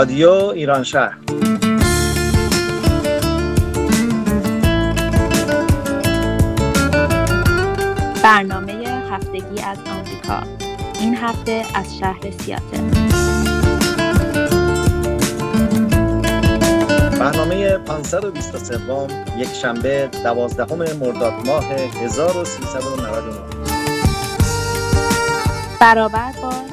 [0.00, 1.18] رادیو ایران شهر.
[8.22, 8.72] برنامه
[9.10, 10.42] هفتگی از آمریکا.
[11.00, 12.80] این هفته از شهر سیاتل.
[17.18, 19.06] برنامه 523
[19.38, 23.60] یک شنبه 12 مرداد ماه 1399
[25.80, 26.69] برابر با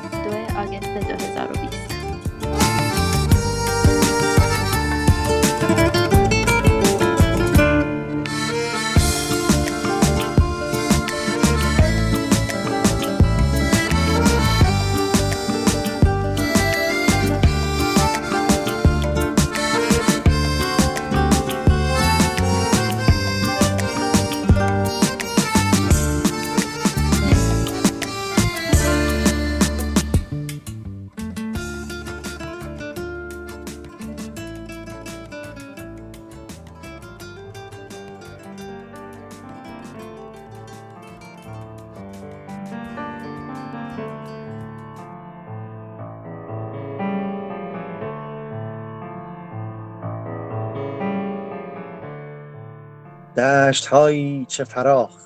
[53.38, 55.18] دشت هایی چه فراخ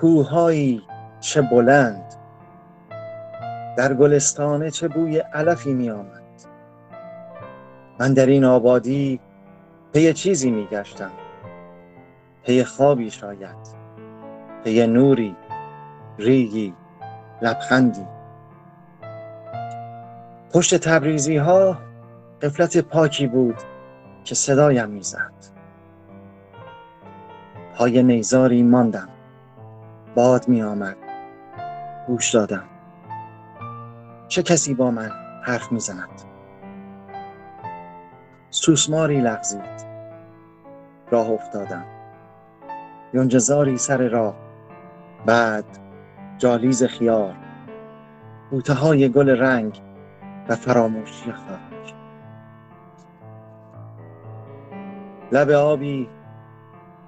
[0.00, 0.82] کوههایی
[1.20, 2.14] چه بلند
[3.76, 6.22] در گلستانه چه بوی علفی می آمد
[8.00, 9.20] من در این آبادی
[9.92, 11.10] پی چیزی می گشتم
[12.42, 13.56] پی خوابی شاید
[14.64, 15.36] پی نوری
[16.18, 16.74] ریگی
[17.42, 18.06] لبخندی.
[20.52, 21.78] پشت تبریزی ها
[22.42, 23.56] قفلت پاکی بود
[24.24, 25.59] که صدایم می‌زد.
[27.80, 29.08] پای نیزاری ماندم.
[30.14, 30.96] باد می آمد.
[32.06, 32.64] گوش دادم.
[34.28, 35.10] چه کسی با من
[35.42, 36.22] حرف می زند؟
[38.50, 39.84] سوسماری لغزید.
[41.10, 41.84] راه افتادم.
[43.14, 44.34] یونجزاری سر راه.
[45.26, 45.64] بعد
[46.38, 47.34] جالیز خیار.
[48.50, 49.80] بوته های گل رنگ
[50.48, 51.94] و فراموشی خاک.
[55.32, 56.08] لب آبی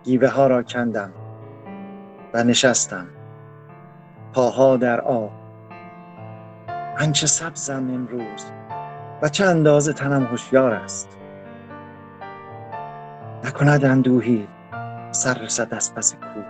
[0.05, 1.11] گیوه ها را کندم
[2.35, 3.07] و نشستم.
[4.33, 5.33] پاها در آب.
[7.01, 8.53] من چه سبزم امروز
[9.23, 11.09] و چه اندازه تنم هوشیار است.
[13.45, 14.49] نکند اندوهی
[15.11, 16.45] سر رسد از پس کوه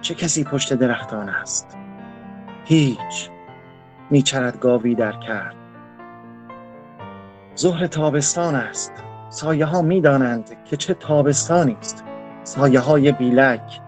[0.00, 1.76] چه کسی پشت درختان است؟
[2.64, 3.30] هیچ.
[4.10, 5.54] میچرد گاوی در کرد.
[7.58, 8.92] ظهر تابستان است.
[9.28, 12.04] سایه ها می دانند که چه تابستانی است.
[12.46, 13.80] سایه های بیلک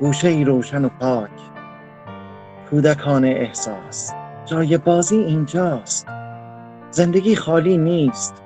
[0.00, 1.30] گوشه ای روشن و پاک.
[2.70, 4.12] کودکان احساس
[4.44, 6.06] جای بازی اینجاست.
[6.90, 8.42] زندگی خالی نیست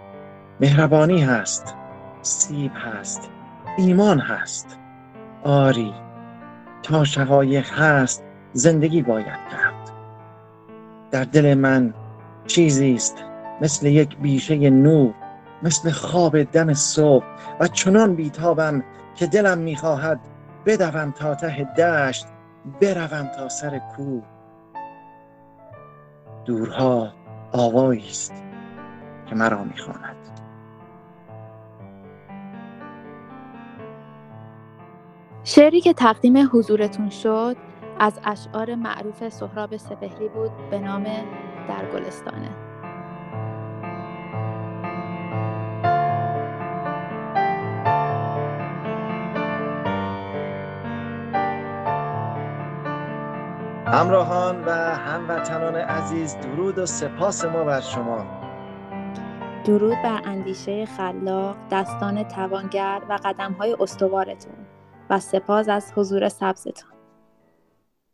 [0.61, 1.75] مهربانی هست
[2.23, 3.31] سیب هست
[3.77, 4.79] ایمان هست.
[5.45, 5.95] آری
[6.83, 9.91] تا شقایق هست زندگی باید کرد.
[11.11, 11.95] در دل من
[12.47, 13.25] چیزی است
[13.61, 15.15] مثل یک بیشه نور.
[15.63, 17.25] مثل خواب دم صبح
[17.61, 20.21] و چنان بیتابم که دلم می‌خواهد
[20.67, 22.27] بدوم تا ته دشت
[22.81, 24.23] بروم تا سر کوه.
[26.45, 27.13] دورها
[27.53, 28.45] آوایی است
[29.27, 30.17] که مرا می‌خواند.
[35.45, 37.57] شعری که تقدیم حضورتون شد
[38.01, 41.05] از اشعار معروف سهراب سپهری بود به نام
[41.69, 42.68] در گلستانه.
[53.93, 58.27] همراهان و هموطنان عزیز درود و سپاس ما بر شما.
[59.65, 64.53] درود بر اندیشه خلاق دستان توانگر و قدمهای استوارتون
[65.11, 66.91] و سپاس از حضور سبزتون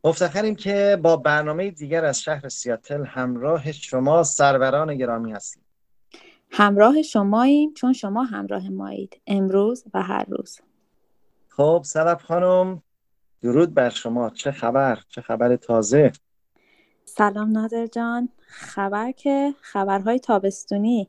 [0.05, 5.63] مفتخریم که با برنامه دیگر از شهر سیاتل همراه شما سروران گرامی هستیم.
[6.51, 10.59] همراه شماییم چون شما همراه مایید امروز و هر روز.
[11.49, 12.83] خب سلب خانم
[13.45, 14.31] درود بر شما.
[14.31, 16.13] چه خبر؟ چه خبر تازه؟
[17.05, 18.29] سلام نادر جان.
[18.47, 21.09] خبر که خبرهای تابستونی.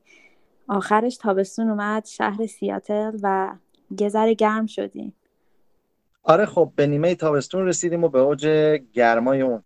[0.67, 3.55] آخرش تابستون اومد شهر سیاتل و
[3.99, 5.13] یه گرم شدیم.
[6.23, 8.47] آره خب به نیمه تابستون رسیدیم و به اوج
[8.93, 9.63] گرمای اون.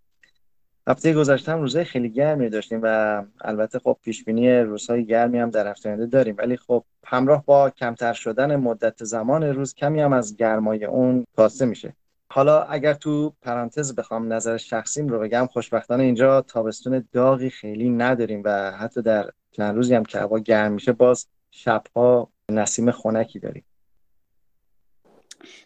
[0.88, 5.50] هفته گذشته هم روزهای خیلی گرمی داشتیم و البته خب پیش بینی روزهای گرمی هم
[5.50, 6.36] در هفته داریم.
[6.38, 11.66] ولی خب همراه با کمتر شدن مدت زمان روز کمی هم از گرمای اون کاسته
[11.66, 11.94] میشه.
[12.31, 18.42] حالا اگر تو پرانتز بخوام نظر شخصیم رو بگم خوشبختانه اینجا تابستون داغی خیلی نداریم
[18.46, 23.66] و حتی در چند روزی هم که هوا گرم میشه باز شبها نسیم خنکی داریم.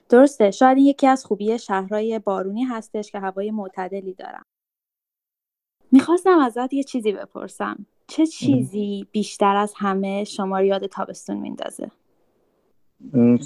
[0.09, 0.51] درسته.
[0.51, 4.43] شاید این یکی از خوبی شهرهای بارونی هستش که هوای معتدلی دارن.
[5.91, 7.85] می‌خواستم ازت یه چیزی بپرسم.
[8.07, 11.91] چه چیزی بیشتر از همه شما رو یاد تابستون میندازه؟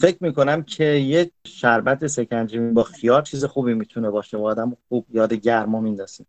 [0.02, 4.38] فکر می‌کنم که یه شربت سکنجی با خیار چیز خوبی می‌تونه باشه.
[4.38, 6.26] و آدم خوب یاد گرما میندازه.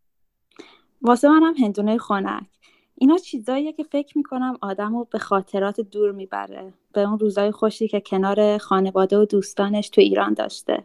[1.02, 2.46] واسه منم هندونه خنک.
[2.94, 6.72] اینا چیزاییه که فکر می‌کنم آدم رو به خاطرات دور می‌بره.
[6.92, 10.84] به اون روزای خوشی که کنار خانواده و دوستانش تو ایران داشته.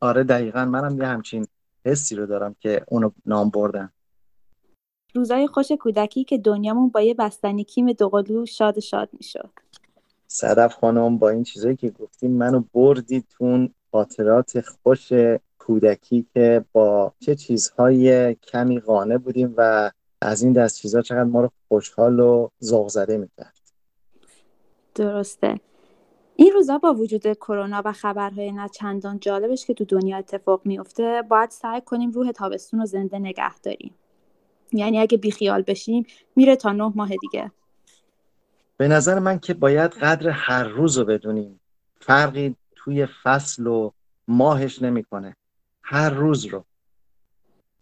[0.00, 0.64] آره دقیقا.
[0.64, 1.46] منم یه همچین
[1.86, 3.92] حسی رو دارم که اونو نام بردم
[5.14, 9.50] روزای خوش کودکی که دنیامون با یه بستنی کیم دوقلو شاد شاد می‌شد.
[10.34, 15.12] صدف خانم با این چیزایی که گفتیم منو بردید تون خاطرات خوش
[15.58, 19.90] کودکی که با چه چیزهای کمی قانه بودیم و
[20.20, 23.60] از این دست چیزها چقدر ما رو خوشحال و ذوق زده می‌کرد.
[24.94, 25.60] درسته.
[26.36, 31.22] این روزا با وجود کرونا و خبرهای نه چندان جالبش که تو دنیا اتفاق میفته
[31.28, 33.94] باید سعی کنیم روح تابستون رو زنده نگه داریم.
[34.72, 36.06] یعنی اگه بیخیال بشیم
[36.36, 37.50] میره تا نه ماه دیگه.
[38.76, 41.60] به نظر من که باید قدر هر روز رو بدونیم.
[42.00, 43.90] فرقی توی فصل و
[44.28, 45.36] ماهش نمی‌کنه.
[45.82, 46.64] هر روز رو.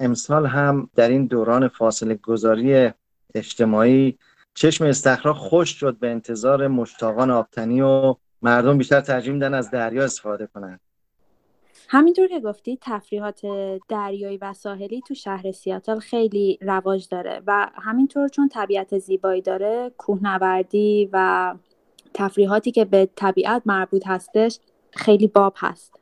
[0.01, 2.91] امسال هم در این دوران فاصله گذاری
[3.35, 4.19] اجتماعی
[4.55, 10.05] چشم استخرا خوش شد به انتظار مشتاقان آبتنی و مردم بیشتر ترجیح میدن از دریا
[10.05, 10.81] استفاده کنند.
[11.95, 13.41] همینطور که گفتی تفریحات
[13.89, 19.93] دریایی و ساحلی تو شهر سیاتل خیلی رواج داره و همینطور چون طبیعت زیبایی داره
[19.99, 21.55] کوهنوردی و
[22.15, 24.59] تفریحاتی که به طبیعت مربوط هستش
[24.91, 26.01] خیلی باب هست.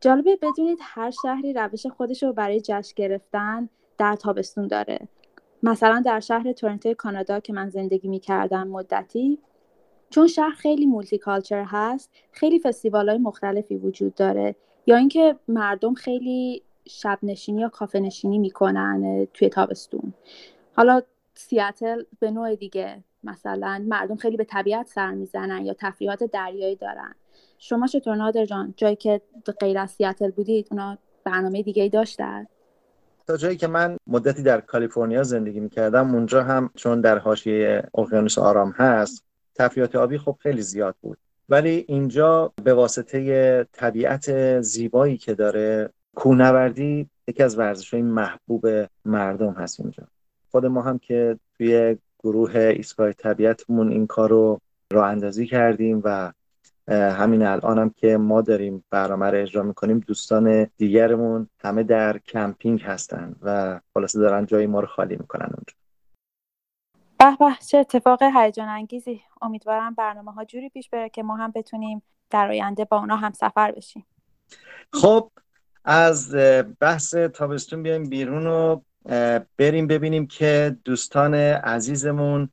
[0.00, 3.68] جالبه بدونید هر شهری روش خودش رو برای جشن گرفتن
[3.98, 5.08] در تابستون داره.
[5.62, 9.38] مثلا در شهر تورنتو کانادا که من زندگی می کردم مدتی
[10.12, 14.54] چون شهر خیلی مولتی کالچر هست خیلی فستیوال های مختلفی وجود داره.
[14.86, 20.14] یا اینکه مردم خیلی شب نشینی یا کافه نشینی می‌کنن توی تابستون.
[20.76, 21.02] حالا
[21.34, 23.02] سیاتل به نوع دیگه.
[23.24, 27.14] مثلا مردم خیلی به طبیعت سر می‌زنن یا تفریحات دریایی دارن.
[27.58, 29.20] شما چطور نادر جان؟ جایی که
[29.60, 32.46] غیر از سیاتل بودید اونا برنامه دیگه ای داشتن؟
[33.26, 38.38] تا جایی که من مدتی در کالیفرنیا زندگی می‌کردم اونجا هم چون در حاشیه اقیانوس
[38.38, 41.18] آرام هست تفریحات آبی خب خیلی زیاد بود.
[41.48, 48.66] ولی اینجا به واسطه طبیعت زیبایی که داره کوهنوردی یکی از ورزش های محبوب
[49.04, 50.06] مردم هست اینجا.
[50.50, 54.60] خود ما هم که توی گروه ایستگاه طبیعتمون این کار رو
[54.92, 56.32] راه اندازی کردیم و
[56.88, 62.82] همین الان هم که ما داریم برنامه رو اجرا می‌کنیم دوستان دیگرمون همه در کمپینگ
[62.82, 65.81] هستن و خلاصه دارن جای ما رو خالی می‌کنن اونجا.
[67.22, 71.50] به به چه اتفاق هیجان انگیزی امیدوارم برنامه ها جوری پیش بره که ما هم
[71.50, 74.06] بتونیم در آینده با اونا هم سفر بشیم.
[74.92, 75.30] خب
[75.84, 76.34] از
[76.80, 78.80] بحث تابستون بیایم بیرون و
[79.58, 82.48] بریم ببینیم که دوستان عزیزمون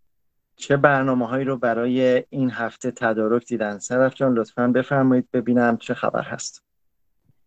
[0.55, 3.79] چه برنامه هایی رو برای این هفته تدارک دیدن.
[3.79, 6.69] صدف جان لطفا بفرمایید ببینم چه خبر هست.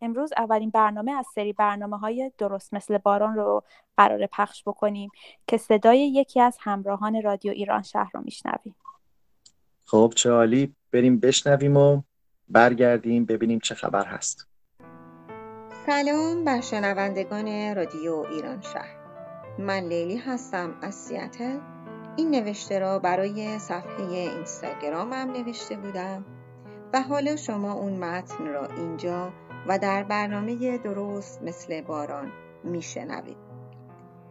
[0.02, 3.62] امروز اولین برنامه از سری برنامه های درست مثل باران رو
[3.96, 5.10] قرار پخش بکنیم
[5.46, 8.74] که صدای یکی از همراهان رادیو ایران شهر رو میشنویم
[9.84, 10.74] خب چه عالی.
[10.92, 12.02] بریم بشنویم و
[12.48, 14.48] برگردیم ببینیم چه خبر هست.
[15.86, 18.96] سلام بر شنوندگان رادیو ایران شهر.
[19.58, 21.58] من لیلی هستم از سیاتل.
[22.16, 26.24] این نوشته را برای صفحه اینستاگرامم نوشته بودم
[26.92, 29.32] و حالا شما اون متن را اینجا
[29.66, 32.32] و در برنامه درست مثل باران
[32.64, 33.36] میشنوید.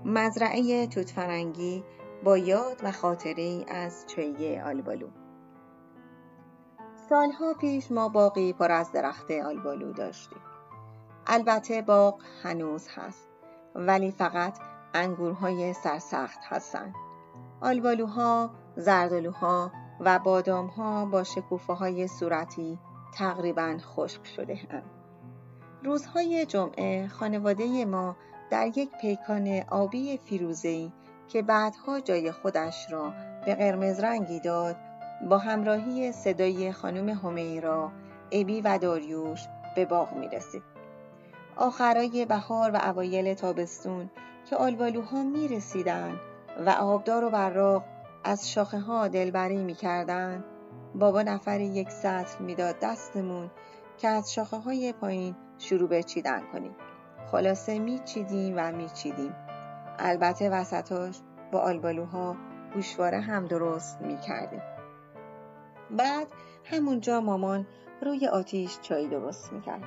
[0.05, 1.83] مزرعه توتفرنگی
[2.23, 5.07] با یاد و خاطره از چیه آلبالو
[7.09, 10.41] سالها پیش ما باقی پر از درخت آلبالو داشتیم.
[11.27, 13.27] البته باغ هنوز هست
[13.75, 14.59] ولی فقط
[14.93, 16.93] انگورهای سرسخت هستند.
[17.61, 22.79] آلبالوها، زردالوها و بادامها با شکوفه های صورتی
[23.17, 25.00] تقریبا خشک شده هم.
[25.83, 28.15] روزهای جمعه خانواده ما
[28.49, 30.91] در یک پیکان آبی فیروزه‌ای
[31.27, 33.13] که بعدها جای خودش را
[33.45, 34.75] به قرمز رنگی داد
[35.29, 37.91] با همراهی صدای خانم همیرا،
[38.31, 40.63] ابی و داریوش به باغ می رسید.
[41.55, 44.09] آخرای بهار و اوایل تابستون
[44.49, 46.19] که آلبالوها می رسیدن
[46.65, 47.83] و آبدار و براق
[48.23, 50.43] از شاخه ها دلبری می کردن.
[50.95, 53.49] بابا نفری یک سطل می‌داد دستمون
[53.97, 56.75] که از شاخه های پایین شروع به چیدن کنیم.
[57.31, 59.35] خلاصه میچیدیم و میچیدیم.
[59.99, 61.19] البته وسطاش
[61.51, 62.35] با آلبالوها
[62.73, 64.61] گوشواره هم درست می‌کردیم.
[65.91, 66.27] بعد
[66.65, 67.67] همونجا مامان
[68.01, 69.83] روی آتیش چای درست می‌کرد.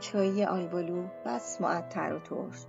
[0.00, 2.66] چای آلبالو بس معطر و ترش.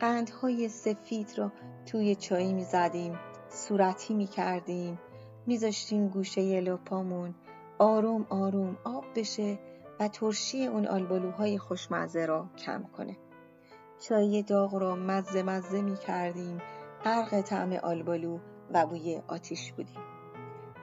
[0.00, 1.52] قندهای سفید را
[1.86, 4.98] توی چای می‌زدیم صورتی می‌کردیم.
[5.46, 7.34] میذاشتیم گوشه لپامون
[7.78, 9.58] آروم آروم آب بشه
[10.00, 13.16] و ترشی اون آلبالوهای خوشمزه را کم کنه.
[14.00, 16.58] چای داغ را مزه مزه می کردیم
[17.04, 18.38] غرق طعم آلبالو
[18.74, 20.00] و بوی آتیش بودیم.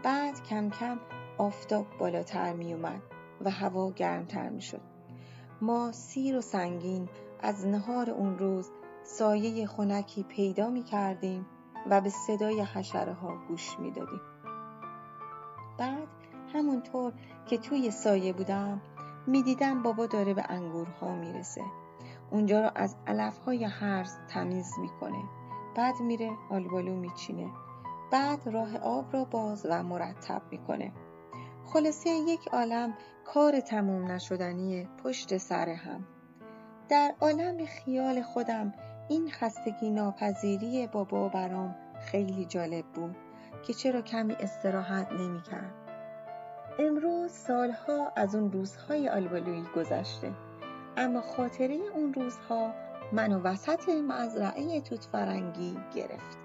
[0.04, 1.00] بعد کم کم
[1.38, 3.02] آفتاب بالاتر می اومد
[3.42, 4.82] و هوا گرمتر می شد.
[5.62, 8.72] ما سیر و سنگین از نهار اون روز
[9.04, 11.46] سایه خونکی پیدا می کردیم
[11.90, 14.22] و به صدای حشره ها گوش می دادیم.
[15.78, 16.08] بعد
[16.54, 17.14] همونطور
[17.46, 18.82] که توی سایه بودم
[19.28, 21.62] می‌دیدم بابا داره به انگورها می‌رسه.
[22.32, 25.24] اونجا رو از علفهای هرز تمیز می‌کنه.
[25.76, 27.50] بعد میره آلبالو میچینه.
[28.12, 30.92] بعد راه آب را باز و مرتب می‌کنه.
[31.66, 32.94] خلاصه یک عالم
[33.26, 36.06] کار تموم نشدنی پشت سر هم.
[36.90, 38.74] در عالم خیال خودم
[39.10, 43.16] این خستگی ناپذیری بابا برام خیلی جالب بود
[43.68, 45.85] که چرا کمی استراحت نمی‌کرد.
[46.80, 50.34] امروز سالها از اون روزهای آلبالویی گذشته.
[50.98, 52.74] اما خاطره اون روزها
[53.12, 56.38] منو وسط مزرعه توت فرنگی گرفت.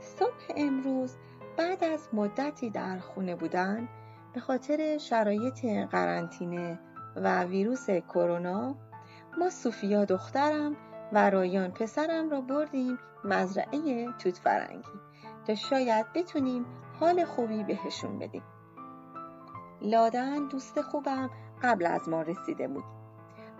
[0.00, 1.16] صبح امروز
[1.56, 3.88] بعد از مدتی در خونه بودن
[4.34, 6.78] به خاطر شرایط قرنطینه
[7.16, 8.76] و ویروس کرونا
[9.38, 10.76] ما سوفیا دخترم
[11.12, 15.00] و رایان پسرم را بردیم مزرعه توت فرنگی
[15.46, 16.66] تا شاید بتونیم
[17.00, 18.42] حال خوبی بهشون بدیم.
[19.86, 21.30] لادن دوست خوبم
[21.62, 22.84] قبل از ما رسیده بود.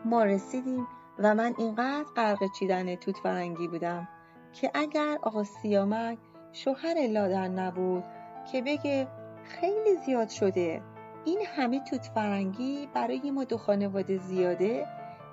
[0.04, 0.86] ما رسیدیم
[1.18, 4.08] و من اینقدر غرق چیدن توت فرنگی بودم
[4.52, 6.18] که اگر آقا سیامک
[6.52, 8.04] شوهر لادن نبود
[8.52, 9.08] که بگه
[9.44, 10.82] خیلی زیاد شده
[11.24, 14.86] این همه توت فرنگی برای ما دو خانواده زیاده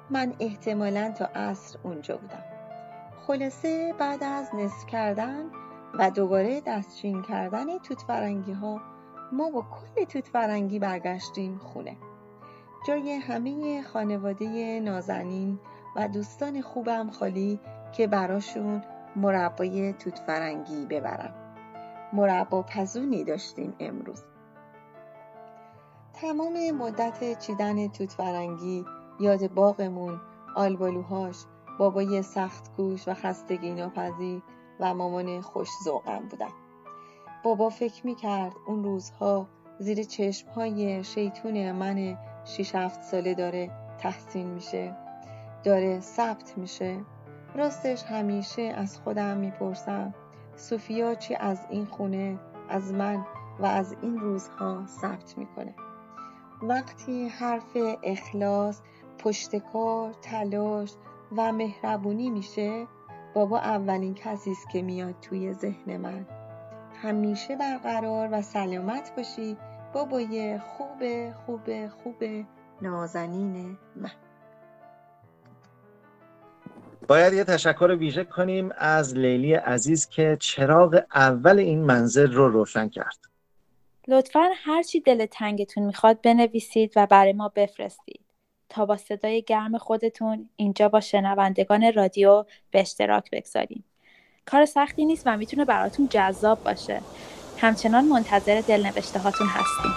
[0.09, 2.43] من احتمالا تا عصر اونجا بودم.
[3.27, 5.45] خلاصه بعد از نصف کردن
[5.93, 8.81] و دوباره دستچین کردن توت فرنگی ها
[9.33, 11.97] ما با کل توت فرنگی برگشتیم خونه.
[12.87, 15.59] جای همه خانواده نازنین
[15.95, 17.59] و دوستان خوبم خالی
[17.91, 18.83] که براشون
[19.15, 21.33] مربای توت فرنگی ببرم.
[22.13, 24.23] مربا پزونی داشتیم امروز.
[26.13, 28.85] تمام مدت چیدن توت فرنگی
[29.19, 30.21] یاد باغمون
[30.55, 31.45] آلبالوهاش
[31.79, 34.41] بابای سخت گوش و خستگی ناپذیر
[34.79, 36.62] و مامان خوش ذوقم بودم
[37.43, 39.47] بابا فکر می‌کرد اون روزها
[39.79, 44.95] زیر چشمهای شیطون من شیش هفت ساله داره تحسین میشه
[45.63, 46.99] داره ثبت میشه.
[47.55, 50.13] راستش همیشه از خودم می‌پرسم
[50.55, 53.25] سوفیا چی از این خونه از من
[53.59, 55.73] و از این روزها ثبت می‌کنه؟
[56.61, 58.81] وقتی حرف اخلاص
[59.17, 60.93] پشتکار تلاش
[61.37, 62.87] و مهربونی میشه
[63.33, 66.25] بابا اولین کسی است که میاد توی ذهن من.
[67.03, 69.57] همیشه برقرار و سلامت باشی.
[69.93, 72.23] بابای خوب خوب خوب
[72.81, 74.11] نازنین من.
[77.07, 82.89] باید یه تشکر ویژه کنیم از لیلی عزیز که چراغ اول این منزل رو روشن
[82.89, 83.17] کرد.
[84.07, 88.25] لطفا هرچی دل تنگتون می‌خواد بنویسید و برای ما بفرستید.
[88.69, 93.83] تا با صدای گرم خودتون اینجا با شنوندگان رادیو به اشتراک بگذاریم.
[94.45, 97.05] کار سختی نیست و می‌تونه براتون جذاب باشه.
[97.57, 99.91] همچنان منتظر دلنوشته هاتون هستیم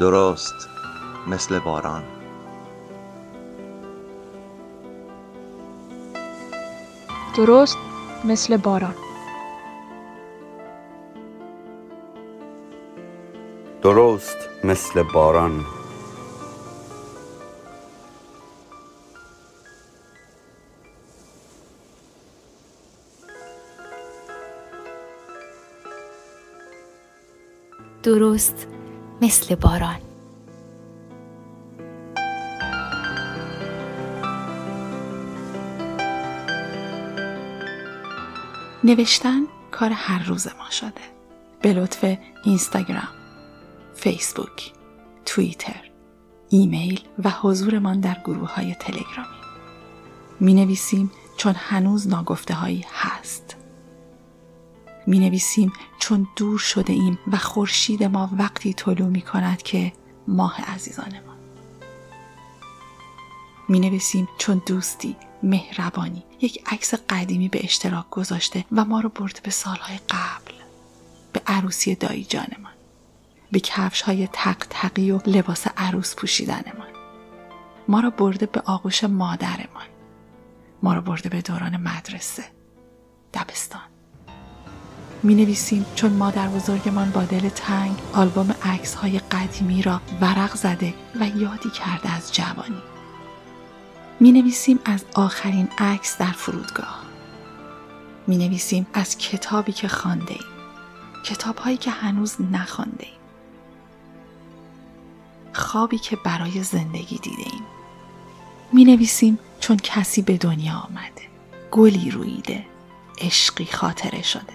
[0.00, 0.54] درست
[1.26, 2.04] مثل باران.
[7.36, 7.78] درست
[8.24, 9.05] مثل باران.
[14.66, 15.64] مثل باران.
[28.02, 28.66] درست
[29.22, 30.00] مثل باران.
[38.84, 40.90] نوشتن کار هر روز ما شده.
[41.62, 43.25] به لطف اینستاگرام.
[43.96, 44.72] فیسبوک
[45.24, 45.90] توییتر
[46.48, 49.36] ایمیل و حضورمان در گروه های تلگرامی.
[50.40, 53.56] می نویسیم چون هنوز ناگفته هایی هست.
[55.06, 59.92] می نویسیم چون دور شده ایم و خورشید ما وقتی طلوع می کند که
[60.28, 61.36] ماه عزیزان ما
[63.68, 69.40] می نویسیم چون دوستی مهربانی یک عکس قدیمی به اشتراک گذاشته و ما رو برده
[69.42, 70.54] به سالهای قبل
[71.32, 72.65] به عروسی دایی جانمان.
[73.52, 76.88] به کفش های تق تقی و لباس عروس پوشیدنمان.
[77.88, 79.86] ما را برده به آغوش مادرمان.
[80.82, 82.44] ما را برده به دوران مدرسه.
[83.34, 83.80] دبستان.
[85.22, 90.94] می نویسیم چون مادر بزرگمان با دل تنگ آلبوم عکس های قدیمی را ورق زده
[91.20, 92.82] و یادی کرده از جوانی.
[94.20, 97.02] می نویسیم از آخرین عکس در فرودگاه.
[98.26, 100.56] می نویسیم از کتابی که خانده ایم.
[101.24, 103.25] کتاب هایی که هنوز نخوانده ایم.
[105.56, 107.64] خوابی که برای زندگی دیده ایم
[108.72, 111.22] می نویسیم چون کسی به دنیا آمده.
[111.70, 112.64] گلی رویده.
[113.20, 114.52] عشقی خاطره شده.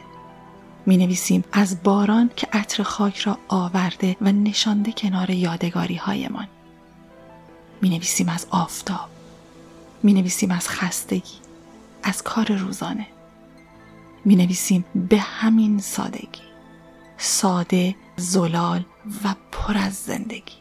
[0.85, 6.47] می نویسیم از باران که عطر خاک را آورده و نشانده کنار یادگاری هایمان
[7.81, 9.09] می نویسیم از آفتاب.
[10.03, 11.37] می نویسیم از خستگی.
[12.03, 13.07] از کار روزانه.
[14.25, 16.41] می نویسیم به همین سادگی.
[17.17, 18.85] ساده زلال
[19.23, 20.60] و پر از زندگی.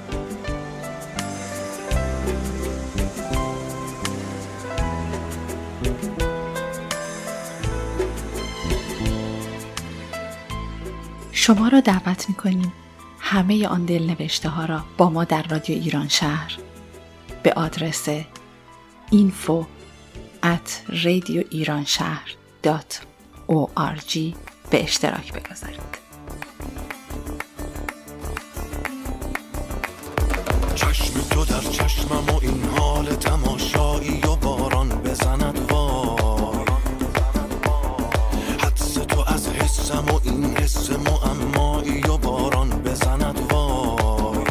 [11.55, 12.73] شما را دعوت می کنیم
[13.19, 16.57] همه آن دل نوشته ها را با ما در رادیو ایران شهر.
[17.43, 18.09] به آدرس
[19.11, 19.65] info
[20.43, 22.35] at radio ایران شهر
[24.69, 25.97] به اشتراک بگذارید.
[30.75, 35.50] چشم تو در چشمم و این حال تماشایی و باران بزند
[39.91, 44.45] از حسم و این حس معمایی و باران بزند وای.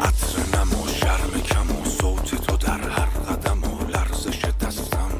[0.00, 5.10] عطر نم و شرم کم و صوت تو در هر قدم و لرزش دستم.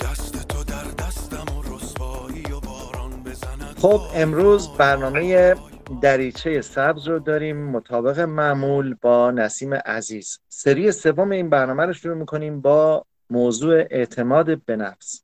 [0.00, 5.54] دست تو در دستم و رسوایی و باران بزند خب امروز برنامه
[6.02, 7.70] دریچه سبز رو داریم.
[7.70, 10.38] مطابق معمول با نسیم عزیز.
[10.48, 15.22] سری سوم این برنامه رو شروع می‌کنیم با موضوع اعتماد به نفس.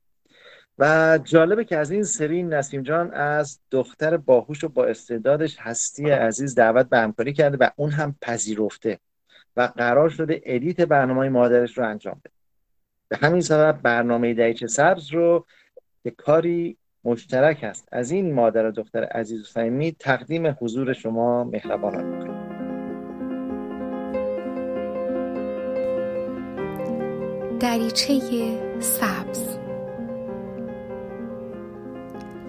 [0.79, 6.09] و جالبه که از این سری نسیم جان از دختر باهوش و با استعدادش هستی
[6.09, 8.99] عزیز دعوت به همکاری کرده و اون هم پذیرفته
[9.57, 12.33] و قرار شده ادیت برنامه مادرش رو انجام بده.
[13.07, 15.45] به همین سبب برنامه دریچه سبز رو
[16.03, 21.43] که کاری مشترک است از این مادر و دختر عزیز و صمیمی تقدیم حضور شما
[21.43, 22.35] مهربانان
[27.59, 28.19] دریچه
[28.79, 29.54] سبز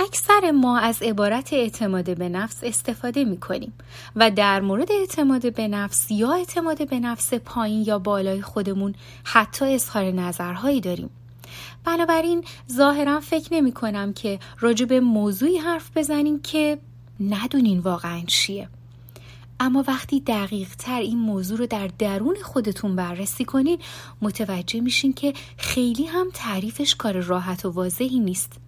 [0.00, 3.72] اکثر ما از عبارت اعتماد به نفس استفاده می کنیم
[4.16, 9.74] و در مورد اعتماد به نفس یا اعتماد به نفس پایین یا بالای خودمون حتی
[9.74, 11.10] اظهار نظرهایی داریم.
[11.84, 16.78] بنابراین ظاهرا فکر نمی کنم که راجع به موضوعی حرف بزنیم که
[17.20, 18.68] ندونین واقعا چیه.
[19.60, 23.78] اما وقتی دقیق تر این موضوع رو در درون خودتون بررسی کنین
[24.22, 28.63] متوجه میشین که خیلی هم تعریفش کار راحت و واضحی نیست.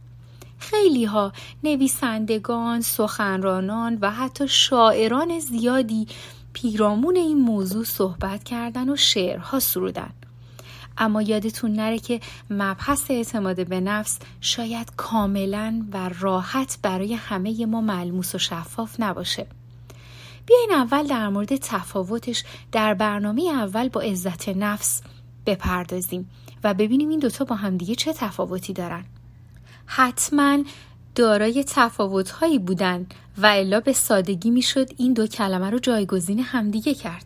[0.59, 1.33] خیلی ها
[1.64, 6.07] نویسندگان، سخنرانان و حتی شاعران زیادی
[6.53, 10.11] پیرامون این موضوع صحبت کردن و شعرها سرودن.
[10.99, 17.81] اما یادتون نره که مبحث اعتماد به نفس شاید کاملا و راحت برای همه ما
[17.81, 19.47] ملموس و شفاف نباشه.
[20.47, 25.03] بیاین اول در مورد تفاوتش در برنامه اول با عزت نفس
[25.47, 26.31] بپردازیم
[26.64, 29.05] و ببینیم این دوتا با همدیگه چه تفاوتی دارن.
[29.87, 30.59] حتما
[31.14, 33.07] دارای تفاوتهایی بودن
[33.38, 37.25] و الا به سادگی می‌شد این دو کلمه رو جایگزین همدیگه کرد.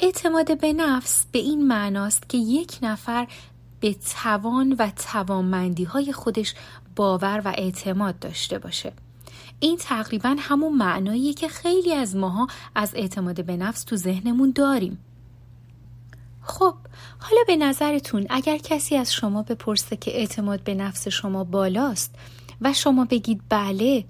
[0.00, 3.26] اعتماد به نفس به این معناست که یک نفر
[3.80, 6.54] به توان و توانمندی های خودش
[6.96, 8.92] باور و اعتماد داشته باشه.
[9.60, 14.98] این تقریبا همون معناییه که خیلی از ماها از اعتماد به نفس تو ذهنمون داریم.
[16.50, 16.74] خب
[17.18, 22.14] حالا به نظرتون اگر کسی از شما بپرسه که اعتماد به نفس شما بالاست
[22.60, 24.04] و شما بگید بله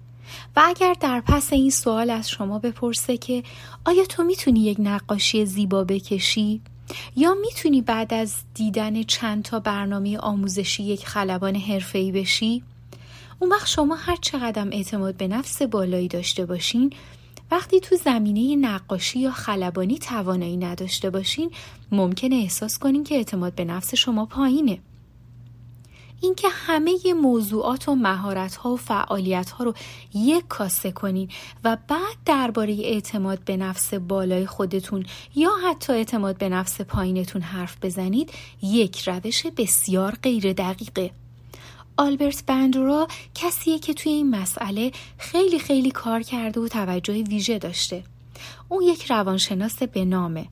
[0.57, 3.43] و اگر در پس این سوال از شما بپرسه که
[3.85, 6.61] آیا تو می‌تونی یک نقاشی زیبا بکشی؟
[7.17, 12.63] یا می‌تونی بعد از دیدن چند تا برنامه آموزشی یک خلبان حرفه‌ای بشی؟
[13.39, 16.93] اون وقت شما هر چقدر اعتماد به نفس بالایی داشته باشین
[17.51, 21.51] وقتی تو زمینه نقاشی یا خلبانی توانایی نداشته باشین
[21.93, 24.79] ممکنه احساس کنین که اعتماد به نفس شما پایینه.
[26.23, 29.75] اینکه همه موضوعات و مهارت ها و فعالیت ها رو
[30.15, 31.29] یک کاسه کنین
[31.65, 37.77] و بعد درباره اعتماد به نفس بالای خودتون یا حتی اعتماد به نفس پایینتون حرف
[37.83, 38.33] بزنید
[38.63, 41.11] یک روش بسیار غیر دقیقه.
[42.01, 48.03] آلبرت بندورا کسیه که توی این مسئله خیلی خیلی کار کرده و توجه ویژه داشته
[48.69, 50.47] اون یک روانشناس به نامه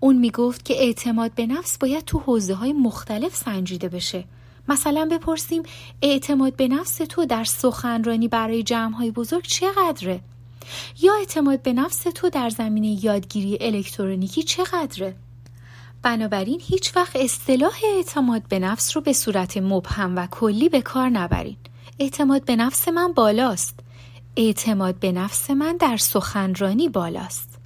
[0.00, 4.24] اون می‌گفت که اعتماد به نفس باید تو حوزه های مختلف سنجیده بشه
[4.68, 5.62] مثلا بپرسیم
[6.02, 10.20] اعتماد به نفس تو در سخنرانی برای جمع های بزرگ چقدره؟
[11.02, 15.16] یا اعتماد به نفس تو در زمینه یادگیری الکترونیکی چقدره؟
[16.04, 21.08] بنابراین هیچ وقت اصطلاح اعتماد به نفس رو به صورت مبهم و کلی به کار
[21.08, 21.56] نبرین.
[21.98, 23.80] اعتماد به نفس من بالاست.
[24.36, 27.58] اعتماد به نفس من در سخنرانی بالاست.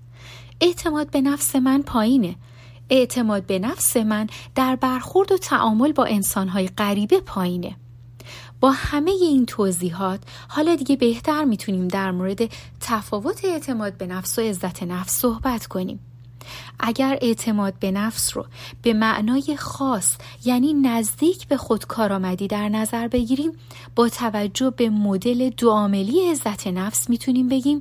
[0.60, 2.36] اعتماد به نفس من پایینه.
[2.90, 7.76] اعتماد به نفس من در برخورد و تعامل با انسانهای غریبه پایینه.
[8.60, 14.42] با همه این توضیحات حالا دیگه بهتر می‌تونیم در مورد تفاوت اعتماد به نفس و
[14.42, 16.00] عزت نفس صحبت کنیم.
[16.80, 18.46] اگر اعتماد به نفس رو
[18.82, 23.52] به معنای خاص یعنی نزدیک به خود کارآمدی در نظر بگیریم
[23.96, 27.78] با توجه به مدل دوعاملی عزت نفس می‌تونیم بگیم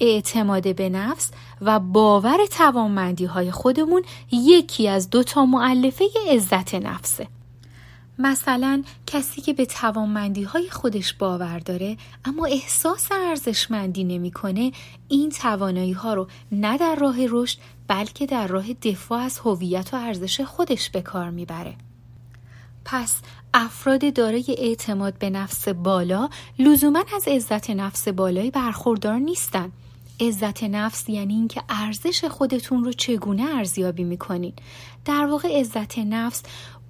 [0.00, 4.02] اعتماد به نفس و باور توانمندی های خودمون
[4.32, 7.28] یکی از دو تا معلفه عزت نفسه.
[8.18, 14.72] مثلا کسی که به توانمندی های خودش باور داره اما احساس ارزشمندی نمی‌کنه
[15.08, 19.96] این توانایی ها رو نه در راه رشد بلکه در راه دفاع از هویت و
[19.96, 21.74] ارزش خودش به کار می‌بره.
[22.84, 23.14] پس
[23.54, 29.72] افراد دارای اعتماد به نفس بالا لزوما از عزت نفس بالایی برخوردار نیستن.
[30.20, 34.52] عزت نفس یعنی اینکه ارزش خودتون رو چگونه ارزیابی می‌کنین.
[35.04, 36.42] در واقع عزت نفس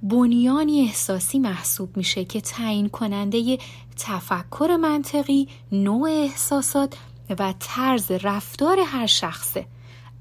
[0.03, 3.59] بنیانی احساسی محسوب میشه که تعیین کننده
[3.97, 6.97] تفکر منطقی، نوع احساسات
[7.39, 9.67] و طرز رفتار هر شخصه.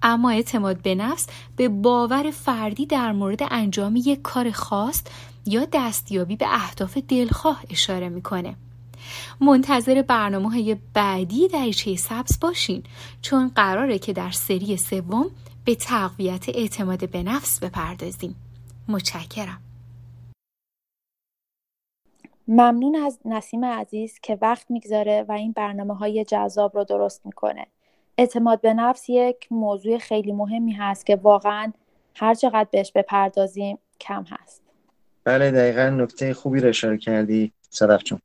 [0.07, 5.03] اما اعتماد به نفس به باور فردی در مورد انجام یک کار خاص
[5.45, 8.55] یا دستیابی به اهداف دلخواه اشاره می‌کنه.
[9.41, 12.83] منتظر برنامه های بعدی دریچه سبز باشین
[13.21, 15.31] چون قراره که در سری سوم
[15.65, 18.35] به تقویت اعتماد به نفس بپردازیم.
[18.87, 19.61] متشکرم.
[22.47, 27.67] ممنون از نسیم عزیز که وقت می‌گذاره و این برنامه های جذاب رو درست می‌کنه.
[28.17, 31.71] اعتماد به نفس یک موضوع خیلی مهمی هست که واقعا
[32.15, 34.61] هر چقدر بهش بپردازیم کم هست.
[35.23, 38.19] بله دقیقا نکته خوبی رو اشاره کردی صدف چون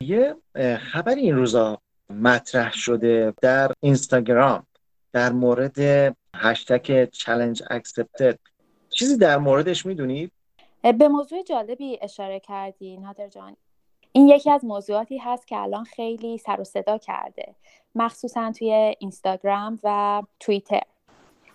[0.00, 0.36] یه
[0.78, 1.78] خبر این روزا
[2.10, 4.66] مطرح شده در اینستاگرام
[5.12, 5.78] در مورد
[6.36, 8.38] هشتگ challenge accepted.
[8.90, 10.32] چیزی در موردش می‌دونید
[10.98, 13.56] به موضوع جالبی اشاره کردی نادر جان.
[14.12, 17.54] این یکی از موضوعاتی هست که الان خیلی سر و صدا کرده.
[17.98, 20.80] مخصوصا توی اینستاگرام و توییتر.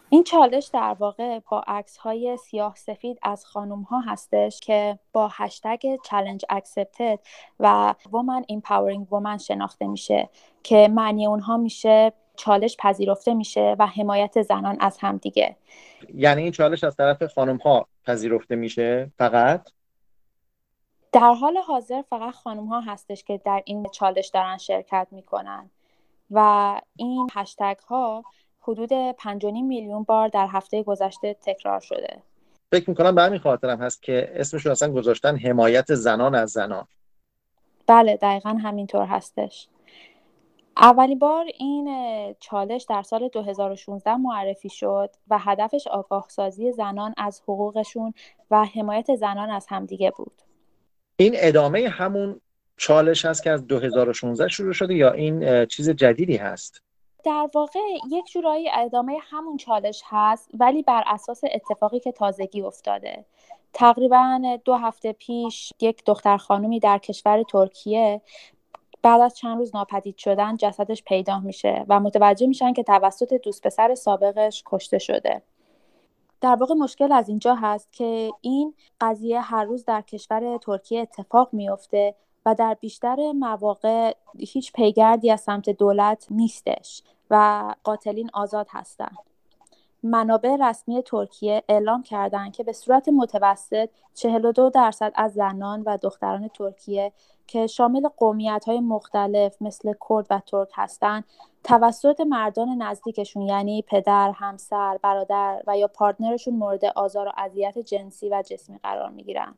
[0.09, 5.29] این چالش در واقع با عکس های سیاه سفید از خانوم ها هستش که با
[5.33, 7.19] هشتگ challenge accepted
[7.59, 10.29] و women empowering women شناخته میشه
[10.63, 15.55] که معنی اونها میشه چالش پذیرفته میشه و حمایت زنان از همدیگه
[16.13, 19.69] یعنی این چالش از طرف خانم ها پذیرفته میشه فقط؟
[21.11, 25.69] در حال حاضر فقط خانم ها هستش که در این چالش دارن شرکت می‌کنن.
[26.31, 28.23] و این هشتگ ها
[28.61, 32.21] حدود 5.5 میلیون بار در هفته گذشته تکرار شده.
[32.71, 36.87] فکر می‌کنم به همین خاطرم هست که اسمشون اصلا گذاشتن حمایت زنان از زنان.
[37.87, 39.67] بله دقیقا همینطور هستش.
[40.77, 41.95] اولین بار این
[42.39, 48.13] چالش در سال 2016 معرفی شد و هدفش آگاهسازی زنان از حقوقشون
[48.51, 50.41] و حمایت زنان از همدیگه بود.
[51.17, 52.41] این ادامه همون
[52.77, 56.81] چالش هست که از 2016 شروع شده یا این چیز جدیدی هست؟
[57.25, 57.79] در واقع
[58.11, 63.25] یک جورایی ادامه همون چالش هست ولی بر اساس اتفاقی که تازگی افتاده
[63.73, 68.21] تقریبا دو هفته پیش یک دختر خانومی در کشور ترکیه
[69.01, 73.61] بعد از چند روز ناپدید شدن جسدش پیدا میشه و متوجه میشن که توسط دوست
[73.67, 75.41] پسر سابقش کشته شده
[76.41, 81.49] در واقع مشکل از اینجا هست که این قضیه هر روز در کشور ترکیه اتفاق
[81.53, 89.17] میفته و در بیشتر مواقع هیچ پیگردی از سمت دولت نیستش و قاتلین آزاد هستند.
[90.03, 96.47] منابع رسمی ترکیه اعلام کردند که به صورت متوسط 42 درصد از زنان و دختران
[96.47, 97.11] ترکیه
[97.47, 98.07] که شامل
[98.67, 101.23] های مختلف مثل کرد و ترک هستند
[101.63, 108.29] توسط مردان نزدیکشون یعنی پدر، همسر، برادر و یا پارتنرشون مورد آزار و اذیت جنسی
[108.29, 109.55] و جسمی قرار می‌گیرن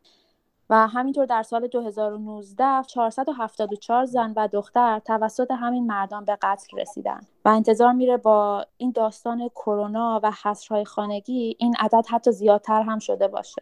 [0.69, 7.19] و همینطور در سال 2019 474 زن و دختر توسط همین مردان به قتل رسیدن
[7.45, 12.99] و انتظار میره با این داستان کرونا و حصرهای خانگی این عدد حتی زیادتر هم
[12.99, 13.61] شده باشه.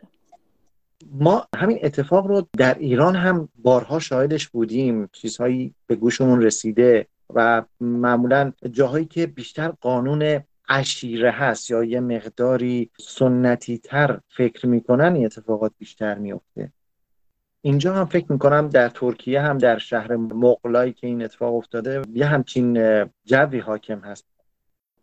[1.12, 5.10] ما همین اتفاق رو در ایران هم بارها شاهدش بودیم.
[5.12, 12.89] چیزهایی به گوشمون رسیده و معمولا جاهایی که بیشتر قانون عشیره هست یا یه مقداری
[13.00, 16.72] سنتی تر فکر می‌کنن این اتفاقات بیشتر میفته
[17.65, 22.26] اینجا هم فکر می‌کنم در ترکیه هم در شهر مقلایی که این اتفاق افتاده یه
[22.26, 22.73] همچین
[23.26, 24.26] جوی حاکم هست.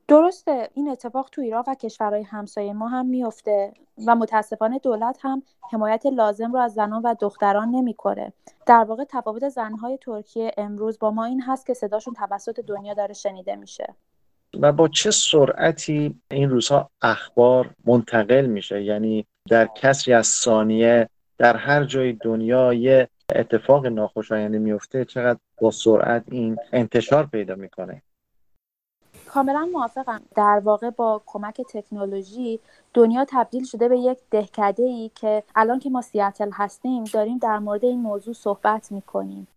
[0.09, 3.73] درسته این اتفاق تو ایران و کشورهای همسایه ما هم میفته
[4.07, 5.43] و متاسفانه دولت هم
[5.73, 8.33] حمایت لازم رو از زنان و دختران نمی‌کنه.
[8.67, 13.15] در واقع تفاوت زنهای ترکیه امروز با ما این هست که صداشون توسط دنیا داره
[13.15, 13.95] شنیده میشه.
[14.61, 21.09] و با چه سرعتی این روزها اخبار منتقل میشه؟ یعنی در کسری از ثانیه
[21.41, 28.03] در هر جای دنیا یه اتفاق ناخوشایندی میفته چقدر با سرعت این انتشار پیدا می‌کنه.
[29.27, 30.23] کاملا موافقم.
[30.37, 32.61] در واقع با کمک تکنولوژی
[32.95, 37.59] دنیا تبدیل شده به یک دهکده ای که الان که ما سیاتل هستیم داریم در
[37.59, 39.49] مورد این موضوع صحبت می‌کنیم.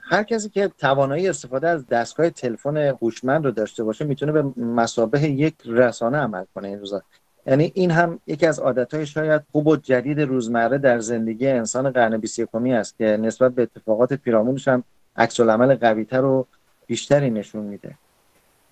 [0.00, 5.22] هر کسی که توانایی استفاده از دستگاه تلفن هوشمند رو داشته باشه می‌تونه به مسابه
[5.22, 7.02] یک رسانه عمل کنه این روزا.
[7.48, 12.16] یعنی این هم یکی از عادتهای شاید خوب و جدید روزمره در زندگی انسان قرن
[12.18, 14.84] 21 است که نسبت به اتفاقات پیرامونش هم
[15.16, 16.46] عکس العمل قویتر و
[16.86, 17.94] بیشتری نشون میده.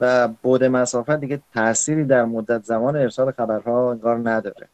[0.01, 4.69] و بود مسافت دیگه تأثیری در مدت زمان ارسال خبرها انگار نداره.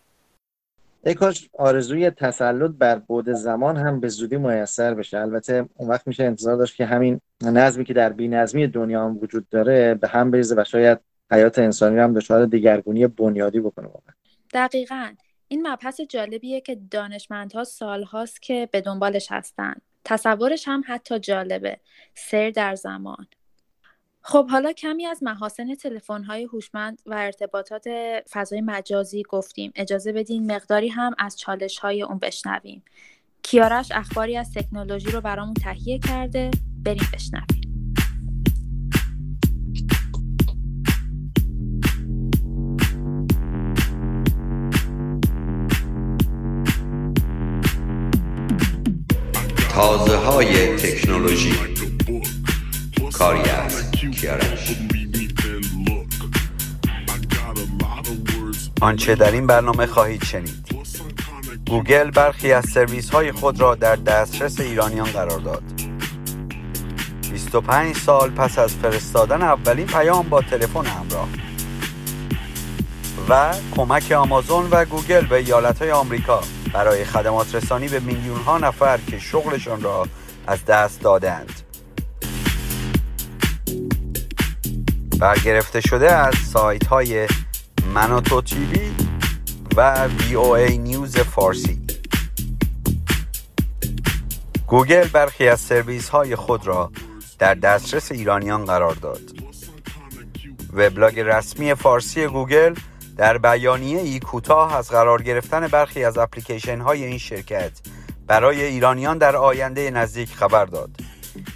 [1.04, 5.18] ای کاش آرزوی تسلط بر بود زمان هم به زودی میسر بشه.
[5.18, 9.48] البته اون وقت میشه انتظار داشت که همین نظمی که در بینظمی دنیا هم وجود
[9.48, 10.98] داره به هم بریزه و شاید
[11.32, 14.14] حیات انسانی هم دچار دیگرگونی بنیادی بکنه واقعا.
[14.54, 15.14] دقیقا.
[15.48, 19.74] این مبحث جالبیه که دانشمندها سالهاست که به دنبالش هستن.
[20.04, 21.80] تصورش هم حتی جالبه.
[22.14, 23.26] سر در زمان.
[24.20, 25.74] خب حالا کمی از محاسن
[26.28, 27.88] های هوشمند و ارتباطات
[28.30, 29.72] فضای مجازی گفتیم.
[29.74, 31.36] اجازه بدین مقداری هم از
[31.82, 32.82] های اون بشنویم.
[33.42, 36.50] کیارش اخباری از تکنولوژی رو برامون تهیه کرده.
[36.84, 37.61] بریم بشنویم.
[49.74, 51.54] تازه های تکنولوژی.
[53.12, 54.76] کاری از کیارش.
[58.80, 60.66] آنچه در این برنامه خواهید شنید.
[61.70, 65.62] گوگل برخی از سرویس های خود را در دسترس ایرانیان قرار داد.
[67.30, 71.28] 25 سال پس از فرستادن اولین پیام با تلفن همراه.
[73.28, 76.40] و کمک آمازون و گوگل به ایالت های آمریکا.
[76.72, 80.06] برای خدمات رسانی به میلیون ها نفر که شغلشان را
[80.46, 81.52] از دست دادند.
[85.18, 87.28] برگرفته شده از سایت های
[87.94, 88.90] منوتو TV
[89.76, 91.82] و VOA News فارسی.
[94.66, 96.92] گوگل برخی از سرویس های خود را
[97.38, 99.20] در دسترس ایرانیان قرار داد.
[100.72, 102.74] وبلاگ رسمی فارسی گوگل
[103.16, 107.72] در بیانیه ای کوتاه از قرار گرفتن برخی از اپلیکیشن های این شرکت
[108.26, 110.90] برای ایرانیان در آینده نزدیک خبر داد.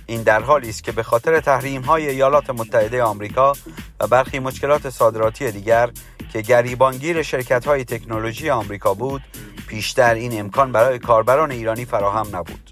[0.07, 3.53] این در حالی است که به خاطر تحریم های ایالات متحده آمریکا
[4.01, 5.91] و برخی مشکلات صادراتی دیگر
[6.33, 9.23] که گریبانگیر شرکت های تکنولوژی آمریکا بود
[9.69, 12.71] پیشتر این امکان برای کاربران ایرانی فراهم نبود.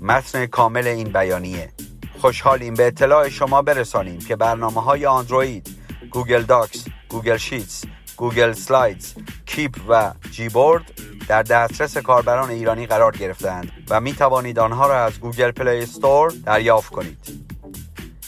[0.00, 1.72] متن کامل این بیانیه.
[2.20, 5.68] خوشحالیم به اطلاع شما برسانیم که برنامه های آندروید،
[6.10, 7.84] Google Docs، Google Sheets،
[8.16, 9.14] Google Slides،
[9.46, 10.82] Keep و Gboard
[11.28, 16.32] در دسترس کاربران ایرانی قرار گرفتند و می توانید آنها را از Google Play Store
[16.44, 17.52] دریافت کنید.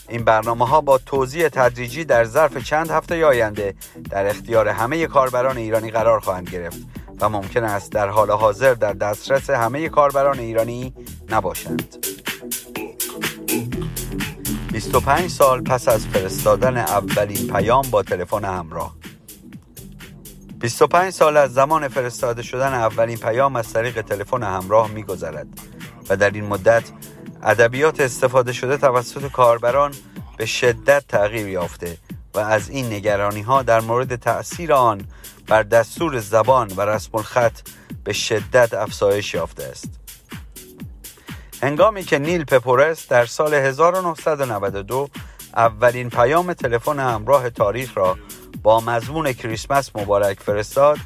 [0.08, 3.74] این برنامه ها با توزیع تدریجی در ظرف چند هفته آینده
[4.10, 6.78] در اختیار همه کاربران ایرانی قرار خواهند گرفت
[7.20, 10.94] و ممکن است در حال حاضر در دسترس همه کاربران ایرانی
[11.30, 12.06] نباشند.
[14.74, 18.96] 25 سال پس از فرستادن اولین پیام با تلفن همراه.
[20.60, 25.46] 25 سال از زمان فرستاده شدن اولین پیام از طریق تلفن همراه میگذرد
[26.08, 26.82] و در این مدت
[27.42, 29.94] ادبیات استفاده شده توسط کاربران
[30.36, 31.98] به شدت تغییر یافته
[32.34, 35.00] و از این نگرانی ها در مورد تأثیر آن
[35.46, 37.60] بر دستور زبان و رسم الخط
[38.04, 40.03] به شدت افزایش یافته است.
[41.62, 45.08] هنگامی که نیل پپورس در سال 1992
[45.56, 48.16] اولین پیام تلفن همراه تاریخ را
[48.62, 50.98] با مضمون کریسمس مبارک فرستاد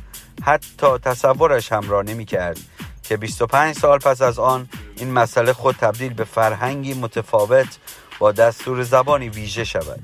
[0.42, 2.58] حتی تصورش هم را نمی کرد
[3.02, 7.78] که 25 سال پس از آن این مسئله خود تبدیل به فرهنگی متفاوت
[8.18, 10.02] با دستور زبانی ویژه شود.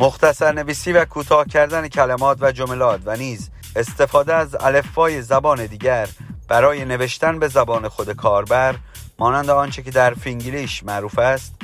[0.00, 6.08] مختصر نویسی و کوتاه کردن کلمات و جملات و نیز استفاده از الفبای زبان دیگر
[6.48, 8.74] برای نوشتن به زبان خود کاربر
[9.18, 11.54] مانند آنچه که در فینگلیش معروف است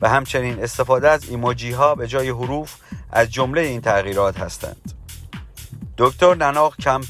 [0.00, 2.74] و همچنین استفاده از ایموجی ها به جای حروف
[3.12, 4.92] از جمله این تغییرات هستند.
[5.98, 7.04] دکتر نناق کمپ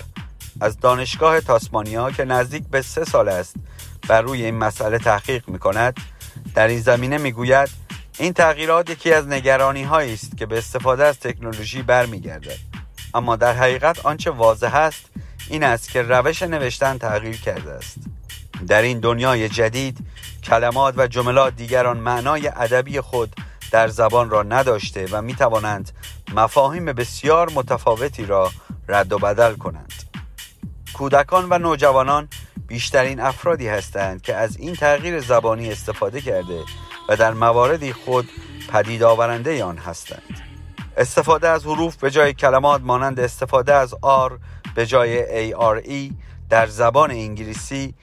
[0.61, 3.57] از دانشگاه تاسمانیا که نزدیک به سه سال است
[4.09, 5.97] بر روی این مسئله تحقیق می کند
[6.55, 7.69] در این زمینه می گوید
[8.19, 12.59] این تغییرات یکی از نگرانی هایی است که به استفاده از تکنولوژی برمیگردد.
[13.15, 15.05] اما در حقیقت آنچه واضح است
[15.49, 17.99] این است که روش نوشتن تغییر کرده است.
[18.68, 19.99] در این دنیای جدید
[20.44, 23.37] کلمات و جملات دیگران معنای ادبی خود
[23.70, 25.90] در زبان را نداشته و می توانند
[26.35, 28.51] مفاهیم بسیار متفاوتی را
[28.88, 29.92] رد و بدل کنند.
[30.94, 32.29] کودکان و نوجوانان
[32.66, 36.62] بیشترین افرادی هستند که از این تغییر زبانی استفاده کرده
[37.09, 38.29] و در مواردی خود
[38.73, 40.40] پدید آورنده آن هستند.
[40.96, 44.38] استفاده از حروف به جای کلمات مانند استفاده از آر
[44.75, 46.12] به جای ARE
[46.51, 47.94] در زبان انگلیسی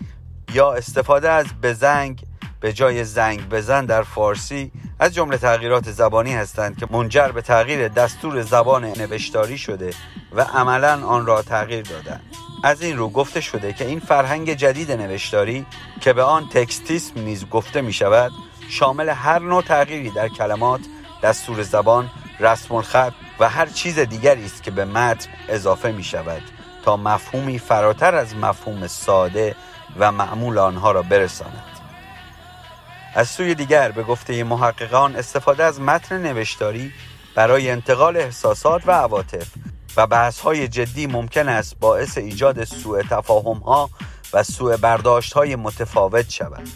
[0.58, 2.22] یا استفاده از بزنگ
[2.60, 7.88] به جای زنگ بزن در فارسی از جمله تغییرات زبانی هستند که منجر به تغییر
[7.88, 9.93] دستور زبان نوشتاری شده
[10.34, 12.22] و عملا آن را تغییر دادند.
[12.63, 15.65] از این رو گفته شده که این فرهنگ جدید نوشتاری
[16.02, 18.32] که به آن تکستیسم نیز گفته می شود
[18.70, 20.82] شامل هر نوع تغییری در کلمات،
[21.24, 26.41] دستور زبان، رسم الخط و هر چیز دیگری است که به متن اضافه می شود
[26.86, 29.56] تا مفهومی فراتر از مفهوم ساده
[30.00, 31.64] و معمول آنها را برساند.
[33.16, 36.92] از سوی دیگر به گفته محققان استفاده از متن نوشتاری
[37.36, 39.48] برای انتقال احساسات و عواطف
[39.98, 43.90] و بحث های جدی ممکن است باعث ایجاد سوء تفاهم ها
[44.34, 46.70] و سوء برداشت های متفاوت شود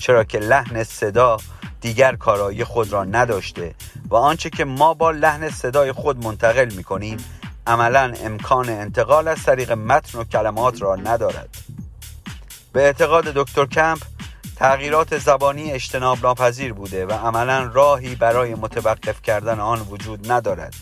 [0.00, 1.36] چرا که لحن صدا
[1.80, 3.74] دیگر کارایی خود را نداشته
[4.08, 7.16] و آنچه که ما با لحن صدای خود منتقل می کنیم
[7.66, 11.48] عملا امکان انتقال از طریق متن و کلمات را ندارد.
[12.76, 14.02] به اعتقاد دکتر کمپ
[14.56, 20.74] تغییرات زبانی اجتناب ناپذیر بوده و عملا راهی برای متوقف کردن آن وجود ندارد.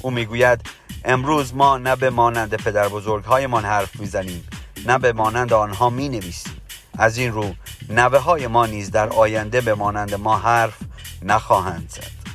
[0.00, 0.60] او می‌گوید
[1.04, 3.24] امروز ما نه به مانند پدر بزرگ
[3.64, 4.48] حرف می‌زنیم
[4.86, 6.60] نه به مانند آنها می نویسیم
[6.98, 7.54] از این رو
[7.88, 10.74] نوه های ما نیز در آینده به مانند ما حرف
[11.22, 12.28] نخواهند زد.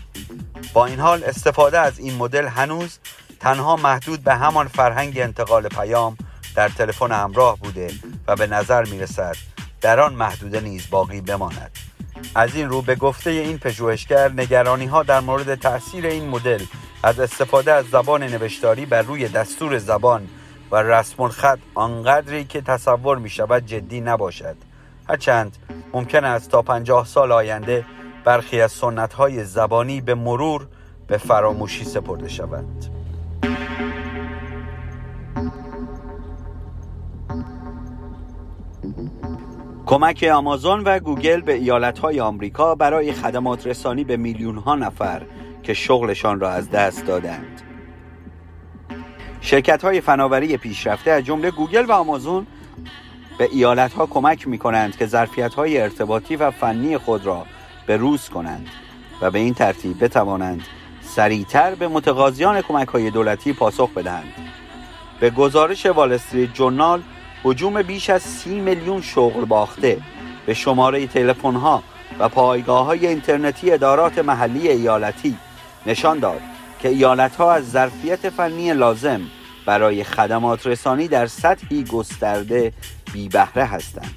[0.73, 2.99] با این حال استفاده از این مدل هنوز
[3.39, 6.17] تنها محدود به همان فرهنگ انتقال پیام
[6.55, 7.91] در تلفن همراه بوده
[8.27, 9.35] و به نظر می رسد
[9.81, 11.71] در آن محدوده نیز باقی بماند.
[12.35, 16.63] از این رو به گفته این پژوهشگر نگرانی ها در مورد تاثیر این مدل
[17.03, 20.27] از استفاده از زبان نوشتاری بر روی دستور زبان
[20.71, 24.55] و رسم الخط آنقدری که تصور می شود جدی نباشد.
[25.09, 25.57] هرچند
[25.93, 27.85] ممکن است تا پنجاه سال آینده
[28.23, 30.67] برخی از سنت های زبانی به مرور
[31.07, 33.02] به فراموشی سپرده شوند.
[39.85, 45.21] کمک آمازون و گوگل به ایالتهای آمریکا برای خدمات رسانی به میلیون ها نفر
[45.63, 47.61] که شغلشان را از دست دادند.
[49.41, 52.47] شرکت های فناوری پیشرفته از جمله گوگل و آمازون
[53.37, 57.45] به ایالت ها کمک می کنند که ظرفیت های ارتباطی و فنی خود را
[57.87, 58.67] به روز کنند
[59.21, 60.61] و به این ترتیب بتوانند
[61.01, 64.33] سریعتر به متقاضیان کمک های دولتی پاسخ بدهند.
[65.19, 67.03] به گزارش وال استریت جورنال
[67.43, 69.97] حجوم بیش از سی میلیون شغل باخته
[70.45, 71.83] به شماره تلفن ها
[72.19, 75.37] و پایگاه های اینترنتی ادارات محلی ایالتی
[75.85, 76.41] نشان داد
[76.79, 79.21] که ایالت ها از ظرفیت فنی لازم
[79.65, 82.73] برای خدمات رسانی در سطحی گسترده
[83.13, 84.15] بی بهره هستند.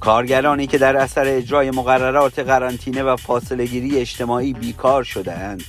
[0.00, 5.64] کارگرانی که در اثر اجرای مقررات قرنطینه و فاصله گیری اجتماعی بیکار شده اند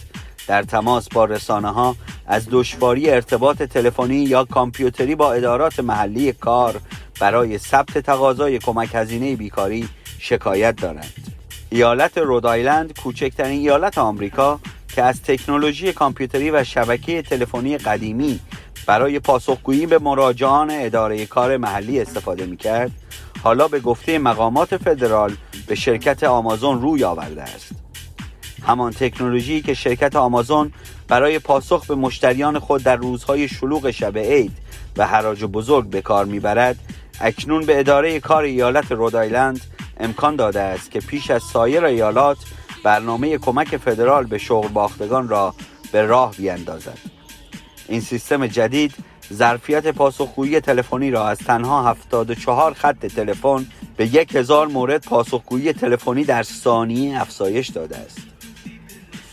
[0.47, 1.95] در تماس با رسانه ها
[2.27, 6.81] از دشواری ارتباط تلفنی یا کامپیوتری با ادارات محلی کار
[7.19, 9.89] برای ثبت تقاضای کمک هزینه بیکاری
[10.19, 11.13] شکایت دارند.
[11.69, 14.59] ایالت رودایلند کوچکترین ایالت آمریکا
[14.95, 18.39] که از تکنولوژی کامپیوتری و شبکه تلفنی قدیمی
[18.85, 22.91] برای پاسخگویی به مراجعان اداره کار محلی استفاده می کرد
[23.43, 25.35] حالا به گفته مقامات فدرال
[25.67, 27.86] به شرکت آمازون روی آورده است
[28.65, 30.73] همان تکنولوژی که شرکت آمازون
[31.07, 34.51] برای پاسخ به مشتریان خود در روزهای شلوغ شب عید
[34.97, 36.77] و حراج بزرگ به کار می‌برد
[37.21, 39.61] اکنون به اداره کار ایالت رودایلند
[39.99, 42.37] امکان داده است که پیش از سایر ایالات
[42.83, 45.53] برنامه کمک فدرال به شغل باختگان را
[45.91, 46.97] به راه بیاندازد
[47.87, 48.95] این سیستم جدید
[49.33, 56.43] ظرفیت پاسخگویی تلفنی را از تنها 74 خط تلفن به 1000 مورد پاسخگویی تلفنی در
[56.43, 58.36] ثانیه افزایش داده است.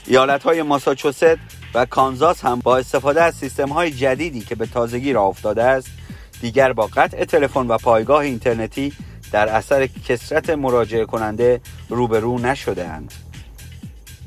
[0.07, 1.36] ایالت های ماساچوست
[1.74, 5.90] و کانزاس هم با استفاده از سیستم های جدیدی که به تازگی راه افتاده است
[6.40, 8.92] دیگر با قطع تلفن و پایگاه اینترنتی
[9.32, 13.14] در اثر کثرت مراجعه کننده روبرو نشده اند.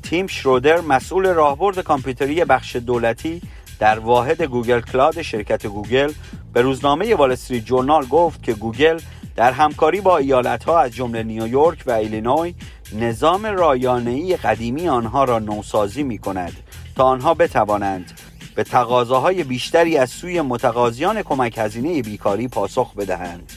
[0.04, 3.42] تیم شرودر مسئول راهبرد کامپیوتری بخش دولتی
[3.80, 6.12] در واحد Google Cloud شرکت گوگل
[6.54, 9.00] به روزنامه وال استریت جورنال گفت که گوگل
[9.36, 12.56] در همکاری با ایالتها از جمله نیویورک و ایلینوی
[12.94, 16.54] نظام رایانه‌ای قدیمی آنها را نوسازی می کند
[16.96, 18.12] تا آنها بتوانند
[18.56, 23.54] به تقاضاهای بیشتری از سوی متقاضیان کمک هزینه بیکاری پاسخ بدهند.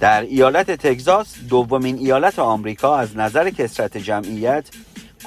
[0.00, 4.68] در ایالت تگزاس دومین ایالت آمریکا از نظر کثرت جمعیت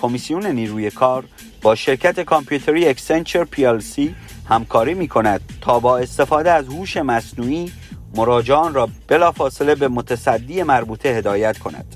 [0.01, 1.25] کمیسیون نیروی کار
[1.61, 4.01] با شرکت کامپیوتری Accenture PLC
[4.49, 7.71] همکاری می کند تا با استفاده از هوش مصنوعی
[8.15, 11.95] مراجعان را بلافاصله به متصدی مربوطه هدایت کند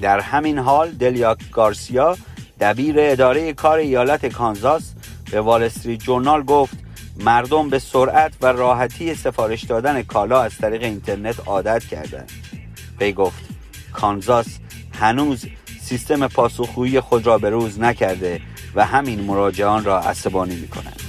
[0.00, 2.16] در همین حال دلیاک گارسیا
[2.60, 4.92] دبیر اداره کار ایالت کانزاس
[5.30, 6.76] به وال استریت جورنال گفت
[7.16, 12.32] مردم به سرعت و راحتی سفارش دادن کالا از طریق اینترنت عادت کردند
[13.00, 13.44] وی گفت
[13.92, 14.46] کانزاس
[14.92, 15.44] هنوز
[15.82, 18.40] سیستم پاسخگویی خود را به روز نکرده
[18.74, 21.01] و همین مراجعان را عصبانی می کند.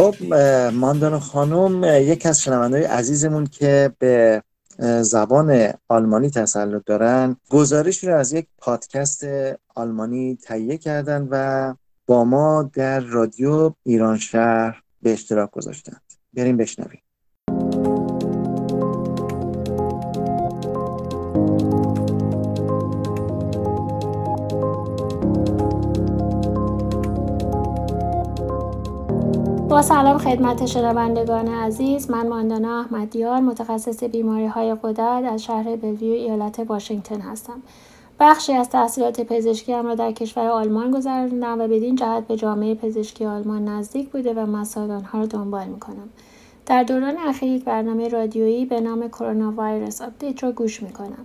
[0.00, 0.34] خب
[0.74, 4.42] ماندانا خانم یک از شنوندهای عزیزمون که به
[5.02, 9.26] زبان آلمانی تسلط دارن گزارش رو از یک پادکست
[9.74, 11.74] آلمانی تهیه کردن و
[12.06, 16.02] با ما در رادیو ایران شهر به اشتراک گذاشتند.
[16.34, 17.02] بریم بشنویم.
[29.82, 32.10] سلام خدمت شنوندگان عزیز.
[32.10, 37.62] من ماندانا احمدیار متخصص بیماری های غدد از شهر بلویو ایالت واشنگتن هستم.
[38.20, 43.24] بخشی از تحصیلات پزشکی را در کشور آلمان گذراندم و بدین جهت به جامعه پزشکی
[43.24, 46.08] آلمان نزدیک بوده و مسائل آنها را دنبال می‌کنم.
[46.66, 51.24] در دوران اخیر یک برنامه رادیویی به نام Coronavirus Update را گوش می‌کنم.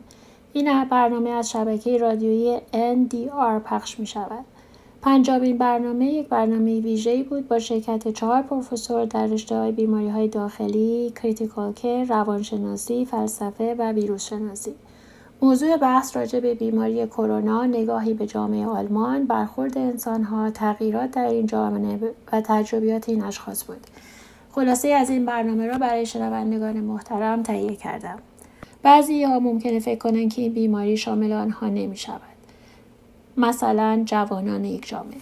[0.53, 4.45] این برنامه از شبکه رادیویی NDR پخش می شود.
[5.05, 10.27] پنجابین برنامه یک برنامه ویژه‌ای بود با شرکت چهار پروفسور در رشته های بیماری های
[10.27, 14.71] داخلی، کریتیکال کر، روانشناسی، فلسفه و ویروس شناسی.
[15.41, 21.45] موضوع بحث راجع به بیماری کرونا، نگاهی به جامعه آلمان، برخورد انسانها، تغییرات در این
[21.45, 21.99] جامعه
[22.31, 23.87] و تجربیات این اشخاص بود.
[24.51, 28.17] خلاصه از این برنامه را برای شنوندگان محترم تهیه کردم.
[28.83, 32.34] بعضی ها ممکنه فکر کنند که این بیماری شامل آنها نمی شود.
[33.37, 35.17] مثلا جوانان یک جامعه.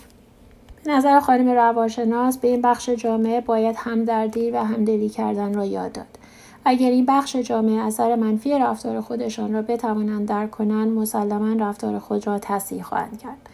[0.83, 5.91] به نظر خانم روانشناس به این بخش جامعه باید همدردی و همدلی کردن را یاد
[5.91, 6.17] داد.
[6.65, 12.27] اگر این بخش جامعه اثر منفی رفتار خودشان را بتوانند درک کنند مسلما رفتار خود
[12.27, 13.49] را تصحیح خواهند کرد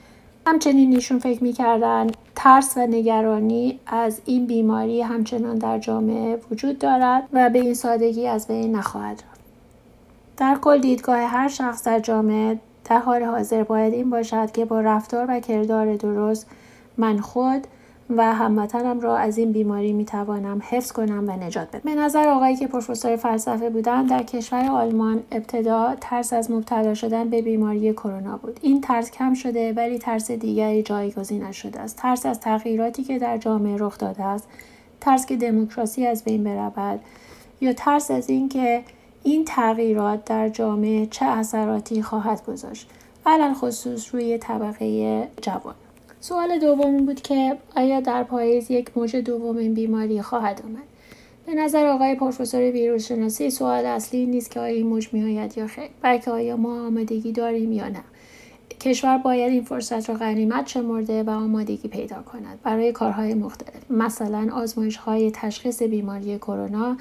[0.47, 7.23] همچنین ایشون فکر می‌کردن ترس و نگرانی از این بیماری همچنان در جامعه وجود دارد
[7.33, 9.39] و به این سادگی از بین نخواهد رفت
[10.37, 12.59] در کل دیدگاه هر شخص در جامعه
[12.89, 16.47] در حال حاضر باید این باشد که با رفتار و کردار درست
[16.97, 17.67] من خود
[18.09, 22.55] و هموطنم را از این بیماری می‌توانم حفظ کنم و نجات بدم به نظر آقایی
[22.55, 28.37] که پروفسور فلسفه بودن در کشور آلمان ابتدا ترس از مبتلا شدن به بیماری کرونا
[28.37, 28.59] بود.
[28.61, 31.97] این ترس کم شده ولی ترس دیگری جایگزین شده است.
[31.97, 34.47] ترس از تغییراتی که در جامعه رخ داده است.
[35.01, 36.99] ترس که دموکراسی از بین برود
[37.61, 38.83] یا ترس از اینکه
[39.23, 42.89] این تغییرات در جامعه چه اثراتی خواهد گذاشت؟
[43.25, 45.75] علل خصوص روی طبقه جوان.
[46.19, 50.83] سوال دوم بود که آیا در پاییز یک موج دوم این بیماری خواهد آمد؟
[51.45, 55.67] به نظر آقای پروفسور ویروس شناسی سوال اصلی نیست که آیا این موج میآید یا
[55.67, 58.03] خیر بلکه آیا ما آمادگی داریم یا نه.
[58.79, 64.49] کشور باید این فرصت را غنیمت شمرده و آمادگی پیدا کند برای کارهای مختلف مثلا
[64.53, 66.97] آزمایش های تشخیص بیماری کرونا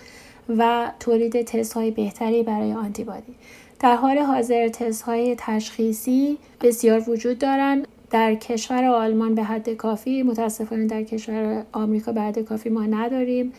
[0.49, 3.35] و تولید تست های بهتری برای آنتیبادی.
[3.81, 7.89] در حال حاضر تست های تشخیصی بسیار وجود دارند.
[8.11, 13.53] در کشور آلمان به حد کافی متاسفانه در کشور آمریکا به حد کافی ما نداریم.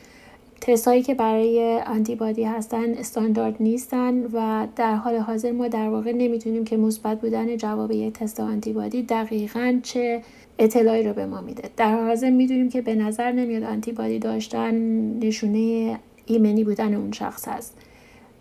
[0.62, 6.12] تست هایی که برای آنتیبادی هستن استاندارد نیستن و در حال حاضر ما در واقع
[6.12, 10.22] نمی‌تونیم که مثبت بودن جواب یک تست آنتیبادی دقیقا چه
[10.60, 11.70] اطلاعی رو به ما میده.
[11.78, 14.74] در حال حاضر می‌دونیم که به نظر نمیاد آنتیبادی داشتن
[15.20, 16.00] نشونه
[16.30, 17.78] ایمنی بودن اون شخص هست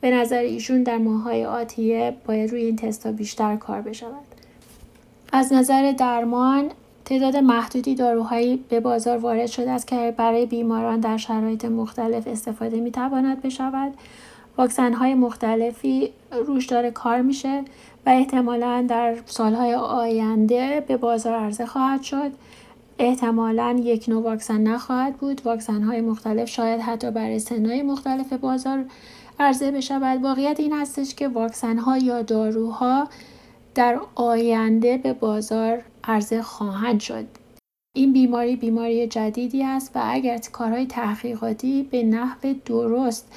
[0.00, 4.28] به نظر ایشون در ماهای آتیه باید روی این تست ها بیشتر کار بشود
[5.32, 6.70] از نظر درمان
[7.08, 12.80] تعداد محدودی داروهایی به بازار وارد شده است که برای بیماران در شرایط مختلف استفاده
[12.80, 13.92] می تواند بشود.
[14.58, 16.10] واکسن های مختلفی
[16.46, 17.62] روش داره کار میشه
[18.06, 22.30] و احتمالا در سالهای آینده به بازار عرضه خواهد شد.
[22.98, 25.40] احتمالا یک نوع واکسن نخواهد بود.
[25.44, 28.84] واکسن های مختلف شاید حتی برای سنهای مختلف بازار
[29.40, 30.22] عرضه بشود.
[30.22, 33.08] واقعیت این هستش که واکسن ها یا داروها
[33.74, 37.24] در آینده به بازار عرضه خواهند شد
[37.96, 43.32] این بیماری بیماری جدیدی است و اگر کارهای تحقیقاتی به نحو درست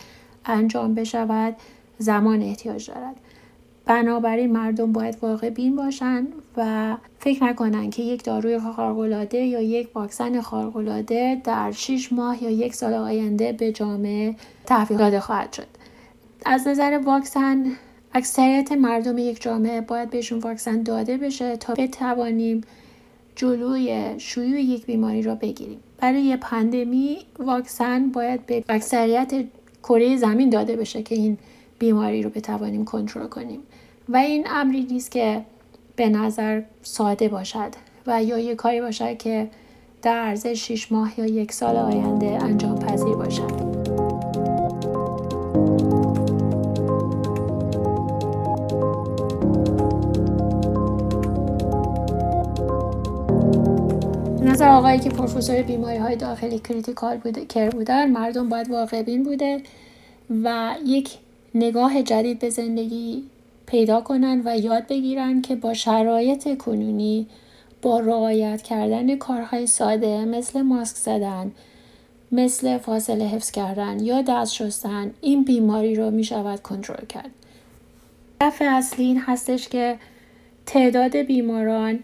[0.45, 1.55] انجام بشود
[1.97, 3.15] زمان احتیاج دارد
[3.85, 6.27] بنابراین مردم باید واقع بین باشند
[6.57, 12.49] و فکر نکنند که یک داروی خارق‌العاده یا یک واکسن خارق‌العاده در 6 ماه یا
[12.49, 15.67] یک سال آینده به جامعه تحویل داده خواهد شد.
[16.45, 17.65] از نظر واکسن
[18.13, 22.61] اکثریت مردم یک جامعه باید بهشون واکسن داده بشه تا بتوانیم
[23.35, 25.79] جلوی شیوع یک بیماری را بگیریم.
[25.97, 29.33] برای پندمی واکسن باید به اکثریت
[29.83, 31.37] کره زمین داده بشه که این
[31.79, 33.59] بیماری رو بتوانیم کنترل کنیم.
[34.09, 35.41] و این امری نیست که
[35.95, 37.69] به نظر ساده باشد
[38.07, 39.49] و یا یک کاری باشد که
[40.01, 43.71] در عرض 6 ماه یا یک سال آینده انجام پذیر باشد.
[54.61, 59.23] نظر آقایی که پروفسور بیماری های داخلی کریتیکال بوده کر بودن مردم باید واقع بین
[59.23, 59.61] بوده
[60.43, 61.09] و یک
[61.55, 63.23] نگاه جدید به زندگی
[63.65, 67.27] پیدا کنن و یاد بگیرن که با شرایط کنونی
[67.81, 71.51] با رعایت کردن کارهای ساده مثل ماسک زدن
[72.31, 77.29] مثل فاصله حفظ کردن یا دست شستن این بیماری رو می شود کنترل کرد.
[78.41, 79.97] هدف اصلی این هستش که
[80.65, 81.99] تعداد بیماران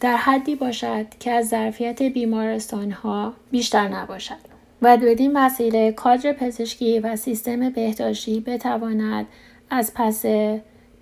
[0.00, 7.00] در حدی باشد که از ظرفیت بیمارستان ها بیشتر نباشد و بدین وسیله کادر پزشکی
[7.00, 9.26] و سیستم بهداشتی بتواند
[9.70, 10.24] از پس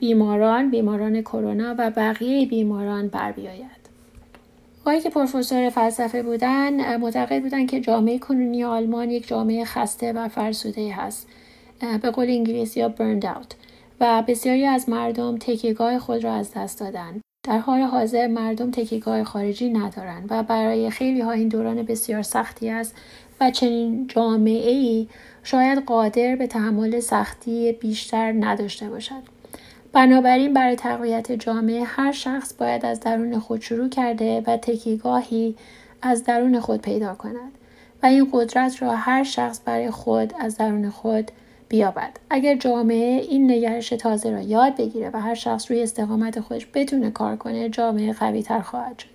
[0.03, 3.83] بیماران بیماران کرونا و بقیه بیماران بر بیاید
[4.81, 10.29] آقایی که پروفسور فلسفه بودن معتقد بودند که جامعه کنونی آلمان یک جامعه خسته و
[10.29, 11.29] فرسوده هست
[12.03, 13.55] به قول انگلیسی یا برند اوت
[14.01, 19.25] و بسیاری از مردم تکیگاه خود را از دست دادند در حال حاضر مردم تکیگاه
[19.25, 22.95] خارجی ندارند و برای خیلی ها این دوران بسیار سختی است
[23.41, 25.09] و چنین جامعه ای
[25.43, 29.42] شاید قادر به تحمل سختی بیشتر نداشته باشد.
[29.93, 35.57] بنابراین برای تقویت جامعه هر شخص باید از درون خود شروع کرده و تکیگاهی
[36.03, 37.53] از درون خود پیدا کند
[38.03, 41.31] و این قدرت را هر شخص برای خود از درون خود
[41.69, 42.11] بیابد.
[42.31, 47.11] اگر جامعه این نگرش تازه را یاد بگیره و هر شخص روی استقامت خودش بتونه
[47.11, 49.07] کار کنه جامعه قوی تر خواهد شد.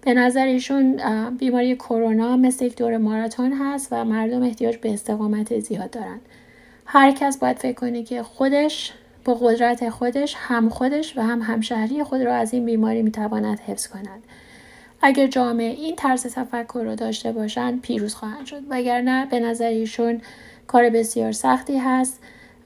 [0.00, 1.00] به نظر ایشون
[1.38, 6.20] بیماری کرونا مثل یک دور ماراتون هست و مردم احتیاج به استقامت زیاد دارن
[6.86, 8.92] هر کس باید فکر کنه که خودش
[9.24, 13.86] با قدرت خودش هم خودش و هم همشهری خود را از این بیماری می‌تواند حفظ
[13.86, 14.22] کند.
[15.02, 18.62] اگر جامعه این طرز تفکر را داشته باشند پیروز خواهند شد.
[18.70, 20.20] وگرنه به نظر ایشون
[20.66, 22.20] کار بسیار سختی هست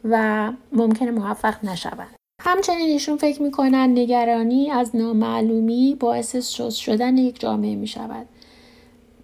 [0.04, 2.14] و ممکنه موفق نشوند.
[2.42, 8.26] همچنین ایشون فکر می‌کنن نگرانی از نامعلومی باعث شست شدن یک جامعه می شود.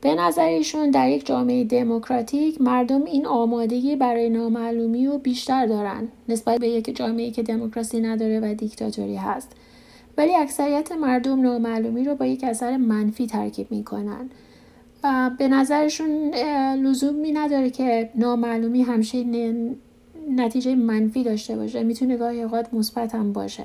[0.03, 6.09] به نظر ایشون در یک جامعه دموکراتیک مردم این آمادگی برای نامعلومی رو بیشتر دارن
[6.29, 9.53] نسبت به یک جامعه که دموکراسی نداره و دیکتاتوری هست.
[10.19, 14.31] ولی اکثریت مردم نامعلومی رو با یک اثر منفی ترکیب می‌کنن.
[15.39, 16.35] به نظرشون
[16.75, 19.25] لزومی نداره که نامعلومی همیشه
[20.31, 21.83] نتیجه منفی داشته باشه.
[21.83, 23.65] می‌تونه گاهی اوقات مثبت هم باشه.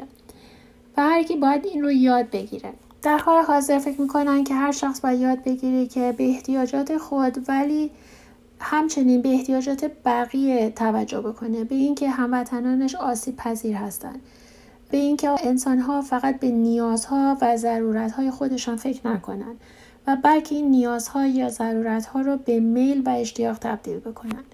[0.97, 2.69] و هر کی باید این رو یاد بگیره.
[3.01, 7.49] در حال حاضر فکر می‌کنن که هر شخص باید یاد بگیره که به احتیاجات خود
[7.49, 7.91] ولی
[8.59, 11.63] همچنین به احتیاجات بقیه توجه بکنه.
[11.63, 14.21] به اینکه هموطنانش آسیب پذیر هستند
[14.91, 19.59] به اینکه انسانها فقط به نیازها و ضرورتهای خودشان فکر نکنند
[20.07, 24.45] و بلکه این نیازها یا ضرورتها را به میل و اشتیاق تبدیل بکنند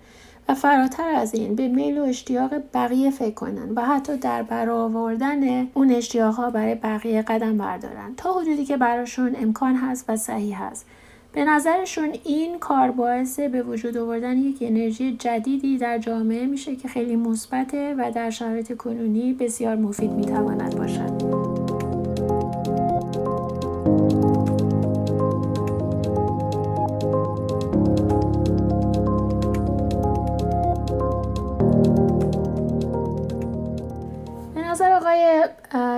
[0.49, 5.67] و فراتر از این به میل و اشتیاق بقیه فکر کنن و حتی در برآوردن
[5.73, 10.63] اون اشتیاق ها برای بقیه قدم بردارن تا حدودی که براشون امکان هست و صحیح
[10.63, 10.85] هست
[11.33, 16.87] به نظرشون این کار باعث به وجود آوردن یک انرژی جدیدی در جامعه میشه که
[16.87, 21.52] خیلی مثبته و در شرایط کنونی بسیار مفید می‌تواند باشد.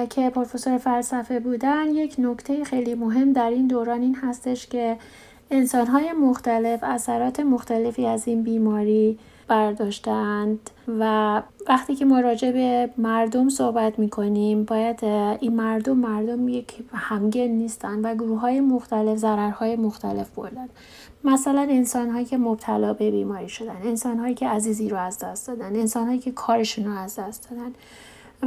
[0.10, 4.98] که پروفسور فلسفه بودن یک نکته خیلی مهم در این دوران این هستش که
[5.52, 10.70] انسانهای مختلف اثرات مختلفی از این بیماری برداشتند
[11.00, 15.04] و وقتی که ما راجع به مردم صحبت می کنیم باید
[15.40, 20.70] این مردم مردم یک همگن نیستند و گروه های مختلف ضررهای مختلف بردن.
[21.24, 25.48] مثلا انسان هایی که مبتلا به بیماری شدن انسان هایی که عزیزی رو از دست
[25.48, 27.74] دادن انسان هایی که کارشون رو از دست دادن.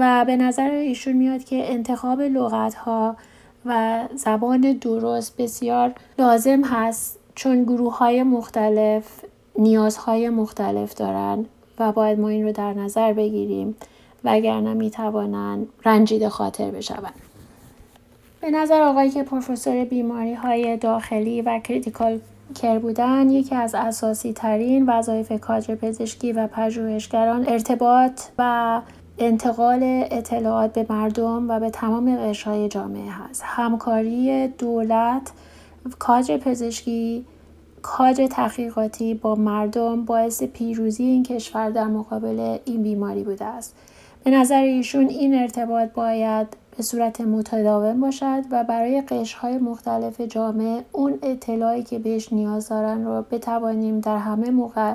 [0.01, 3.17] و به نظر ایشون میاد که انتخاب لغت ها
[3.67, 9.25] و زبان درست بسیار لازم هست چون گروه های مختلف
[9.59, 11.47] نیازهای مختلف دارن
[11.79, 13.77] و باید ما این رو در نظر بگیریم
[14.25, 17.15] وگرنه می‌توانند رنجیده خاطر بشوند
[18.41, 22.21] به نظر آقایی که پروفسور بیماری های داخلی و کریتیکال
[22.55, 28.81] کر بودن یکی از اساسی ترین وظایف کادر پزشکی و پژوهشگران ارتباط و
[29.19, 33.43] انتقال اطلاعات به مردم و به تمام قشرهای جامعه هست.
[33.45, 35.33] همکاری دولت
[35.99, 37.25] کادر پزشکی
[37.83, 43.75] کادر تحقیقاتی با مردم باعث پیروزی این کشور در مقابل این بیماری بوده است.
[44.25, 46.47] به نظر ایشون این ارتباط باید
[46.77, 53.05] به صورت متداوم باشد و برای قشرهای مختلف جامعه اون اطلاعی که بهش نیاز دارن
[53.05, 54.95] رو بتوانیم در همه موقع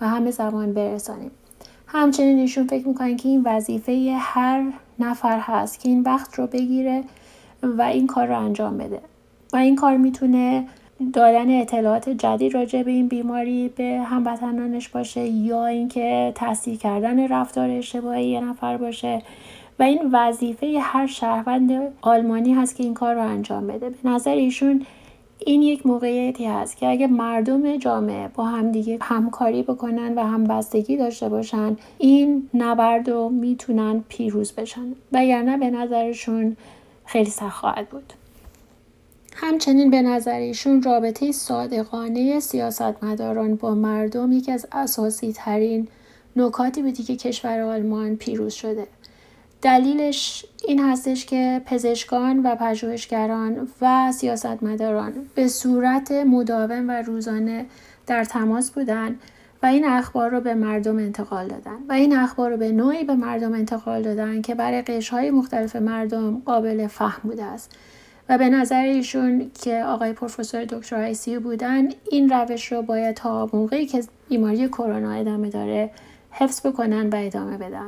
[0.00, 1.30] و همه زمان برسانیم.
[1.88, 4.64] همچنین ایشون فکر می‌کنن که این وظیفه هر
[4.98, 7.04] نفر هست که این وقت رو بگیره
[7.62, 9.00] و این کار رو انجام بده.
[9.52, 10.64] و این کار می‌تونه
[11.12, 17.70] دادن اطلاعات جدید راجع به این بیماری به هموطنانش باشه یا اینکه تصدیق کردن رفتار
[17.70, 19.22] اشتباهی یه نفر باشه.
[19.78, 23.90] و این وظیفه هر شهروند آلمانی هست که این کار رو انجام بده.
[23.90, 24.86] به نظر ایشون
[25.46, 31.28] این یک موقعیتی هست که اگه مردم جامعه با همدیگه همکاری بکنن و همبستگی داشته
[31.28, 34.94] باشن این نبرد رو می‌تونن پیروز بشن.
[35.12, 36.56] وگرنه به نظرشون
[37.04, 38.12] خیلی سخت خواهد بود.
[39.34, 45.88] همچنین به نظر ایشون رابطه صادقانه سیاستمداران با مردم یکی از اساسی ترین
[46.36, 48.86] نکاتی بودی که کشور آلمان پیروز شده.
[49.62, 57.66] دلیلش این هستش که پزشکان و پژوهشگران و سیاستمداران به صورت مداوم و روزانه
[58.06, 59.16] در تماس بودن
[59.62, 63.14] و این اخبار رو به مردم انتقال دادن و این اخبار رو به نوعی به
[63.14, 67.76] مردم انتقال دادن که برای قشرهای مختلف مردم قابل فهم بوده است.
[68.28, 73.50] و به نظر ایشون که آقای پروفسور دکتر ICU بودن این روش رو باید تا
[73.52, 75.90] موقعی که بیماری کرونا ادامه داره
[76.30, 77.86] حفظ بکنن و ادامه بدن.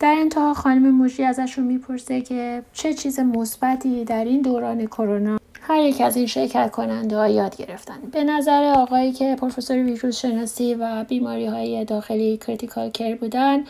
[0.00, 5.82] در انتها خانم موشی ازشون می‌پرسه که چه چیز مثبتی در این دوران کرونا هر
[5.82, 7.98] یک از این شرکت کننده ها یاد گرفتن.
[8.12, 13.64] به نظر آقایی که پروفسور ویروس شناسی و بیماری های داخلی critical care بودن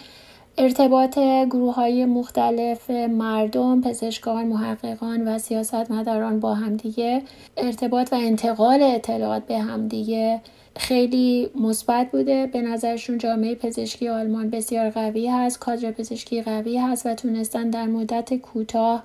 [0.58, 1.18] ارتباط
[1.50, 7.22] گروه های مختلف مردم، پزشکان، محققان و سیاستمداران با همدیگه
[7.56, 10.40] ارتباط و انتقال اطلاعات به همدیگه
[10.78, 12.46] خیلی مثبت بوده.
[12.46, 17.86] به نظرشون جامعه پزشکی آلمان بسیار قوی هست کادر پزشکی قوی هست و تونستن در
[17.86, 19.04] مدت کوتاه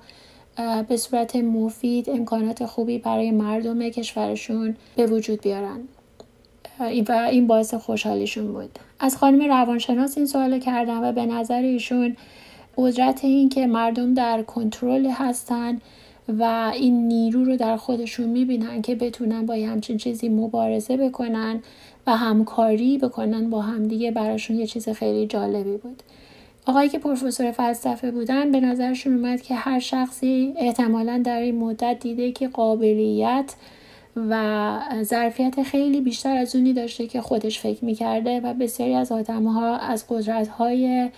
[0.88, 5.80] به صورت مفید امکانات خوبی برای مردم کشورشون به وجود بیارن.
[7.08, 8.78] و این باعث خوشحالیشون بود.
[9.00, 12.16] از خانم روانشناس این سوال کردم و به نظر ایشون
[12.76, 15.80] قدرت این که مردم در کنترل هستن
[16.28, 21.62] و این نیرو رو در خودشون می‌بینن که بتونن با همچین چیزی مبارزه بکنن
[22.06, 26.02] و همکاری بکنن با همدیگه براشون یه چیز خیلی جالبی بود.
[26.66, 31.96] آقایی که پروفسور فلسفه بودن به نظرشون اومد که هر شخصی احتمالا در این مدت
[32.00, 33.54] دیده که قابلیت
[34.16, 39.76] و ظرفیت خیلی بیشتر از اونی داشته که خودش فکر می‌کرده و بسیاری از آدمها
[39.76, 41.10] از قدرت های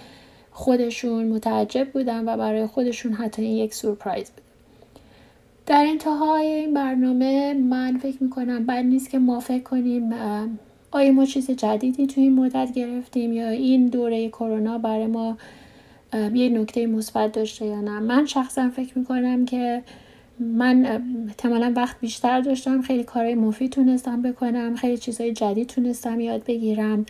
[0.50, 4.43] خودشون متعجب بودن و برای خودشون حتی یک سورپرایز بود.
[5.66, 10.12] در انتهای این برنامه من فکر می‌کنم بد نیست که ما فکر کنیم
[10.90, 15.36] آیا ما چیز جدیدی توی این مدت گرفتیم یا این دوره کرونا برای ما
[16.34, 18.00] یه نکته مثبت داشته یا نه.
[18.00, 19.82] من شخصا فکر می‌کنم که
[20.38, 26.44] من احتمالا وقت بیشتر داشتم خیلی کارهای مفید تونستم بکنم خیلی چیزهای جدید تونستم یاد
[26.44, 27.06] بگیرم.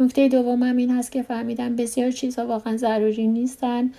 [0.00, 3.90] نکته دومم این هست که فهمیدم بسیار چیزها واقعا ضروری نیستن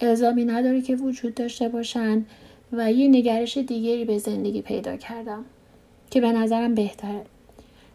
[0.00, 2.24] الزامی نداره که وجود داشته باشن.
[2.72, 5.44] و یه نگرش دیگری به زندگی پیدا کردم
[6.10, 7.22] که به نظرم بهتره.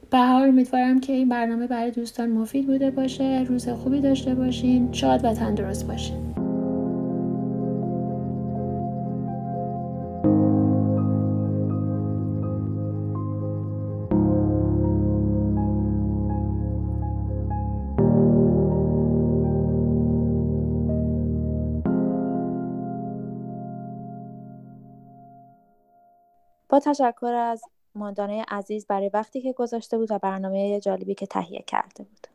[0.09, 4.93] به حال امیدوارم که این برنامه برای دوستان مفید بوده باشه روز خوبی داشته باشین
[4.93, 6.44] شاد و تندرست باشین.
[26.75, 27.61] با تشکر از
[27.95, 32.27] ماندانه عزیز برای وقتی که گذاشته بود و برنامه جالبی که تهیه کرده بود.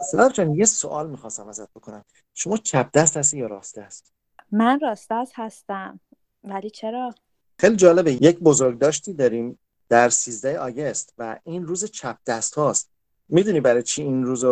[0.00, 2.04] سلام جان یه سوال می‌خواستم ازت بکنم.
[2.34, 4.12] شما چپ دست هستی یا راست دست؟
[4.52, 6.00] من راست دست هستم.
[6.44, 7.14] ولی چرا؟
[7.58, 8.12] خیلی جالبه.
[8.12, 12.90] یک بزرگ داشتی داریم در 13 آگست و این روز چپ دست هاست.
[13.28, 14.44] می‌دونی برای چی این روز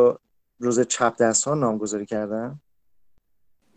[0.59, 2.61] روز چپ دست ها نامگذاری کردن؟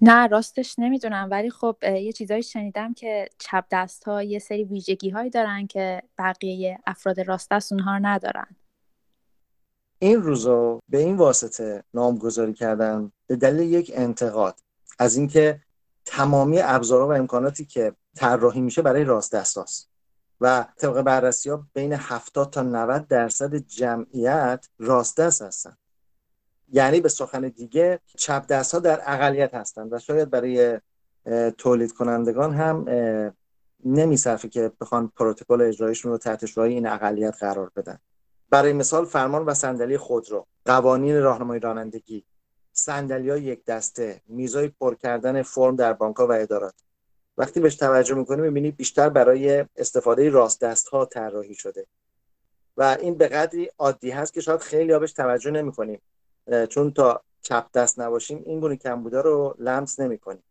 [0.05, 5.09] نه راستش نمی‌دونم ولی خب یه چیزایی شنیدم که چپ دست ها یه سری ویژگی
[5.09, 8.55] هایی دارن که بقیه افراد راست دست اونها رو ندارن
[9.99, 14.59] این روزا به این واسطه نامگذاری کردن به دلیل یک انتقاد
[14.99, 15.59] از اینکه
[16.05, 19.89] تمامی ابزارها و امکاناتی که طراحی میشه برای راست دست هاست.
[20.41, 25.77] و طبق بررسی ها بین 70 تا 90 درصد جمعیت راست دست هستن
[26.71, 30.79] یعنی به سخن دیگه چپ دست ها در اقلیت هستند و شاید برای
[31.57, 32.85] تولید کنندگان هم
[33.85, 37.99] نمیصرفه که بخوان پروتکل اجرایشون رو تحت شعای این اقلیت قرار بدن.
[38.49, 42.25] برای مثال فرمان و صندلی خودرو قوانین راهنمای رانندگی
[42.73, 46.73] صندلی های یک دسته میزای پر کردن فرم در بانک و ادارات.
[47.37, 51.85] وقتی بهش توجه می‌کنی می‌بینی بیشتر برای استفاده راست دست ها طراحی شده.
[52.77, 56.01] و این به قدری عادی هست که شاید خیلی بهش توجه نمی‌کنیم.
[56.69, 60.43] چون تا چپ دست نباشیم این گونه کمبودا رو لمس نمی‌کنیم.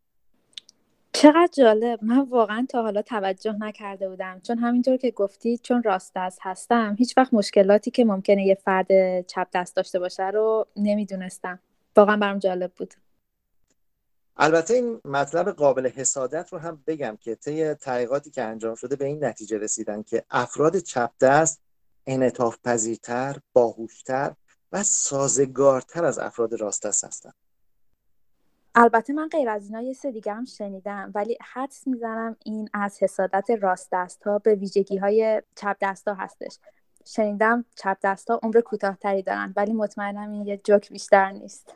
[1.12, 2.04] چقدر جالب.
[2.04, 4.40] من واقعا تا حالا توجه نکرده بودم.
[4.40, 8.86] چون همینطور که گفتی چون راست دست هستم هیچ وقت مشکلاتی که ممکنه یه فرد
[9.26, 11.58] چپ دست داشته باشه رو نمی‌دونستم.
[11.96, 12.94] واقعا برام جالب بود.
[14.36, 19.04] البته این مطلب قابل حسادت رو هم بگم که طی تحقیقاتی که انجام شده به
[19.04, 21.62] این نتیجه رسیدن که افراد چپ دست
[22.06, 24.32] انعطاف پذیرتر، باهوشتر
[24.72, 27.32] و سازگارتر از افراد راست دست هستن.
[28.74, 33.02] البته من غیر از اینا یه سه دیگه هم شنیدم ولی حدس می‌زنم این از
[33.02, 36.58] حسادت راست دست ها به ویژگی های چپ دست ها هستش.
[37.04, 41.74] شنیدم چپ دست ها عمر کوتاهتری دارن ولی مطمئنم این یه جوک بیشتر نیست.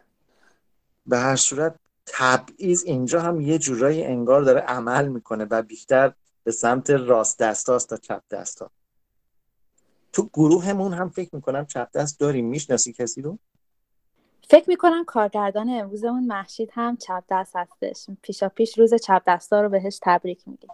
[1.06, 1.74] به هر صورت
[2.06, 6.12] تبعیض اینجا هم یه جورایی انگار داره عمل می‌کنه و بیشتر
[6.44, 8.70] به سمت راست دست تا چپ دست ها.
[10.16, 12.46] تو گروهمون هم فکر می‌کنم چپ دست داریم.
[12.46, 13.38] می‌شناسی کسی رو؟
[14.48, 18.06] فکر می‌کنم کارگردان امروزمون محشید هم چپ دست هستش.
[18.22, 20.70] پیشا پیش روز چپ دستا رو بهش تبریک میگیم.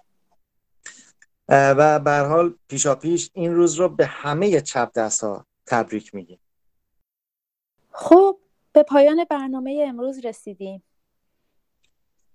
[1.49, 6.38] و به حال پیشا پیش این روز رو به همه چپ دست ها تبریک میگیم.
[7.90, 8.38] خب
[8.72, 10.82] به پایان برنامه امروز رسیدیم.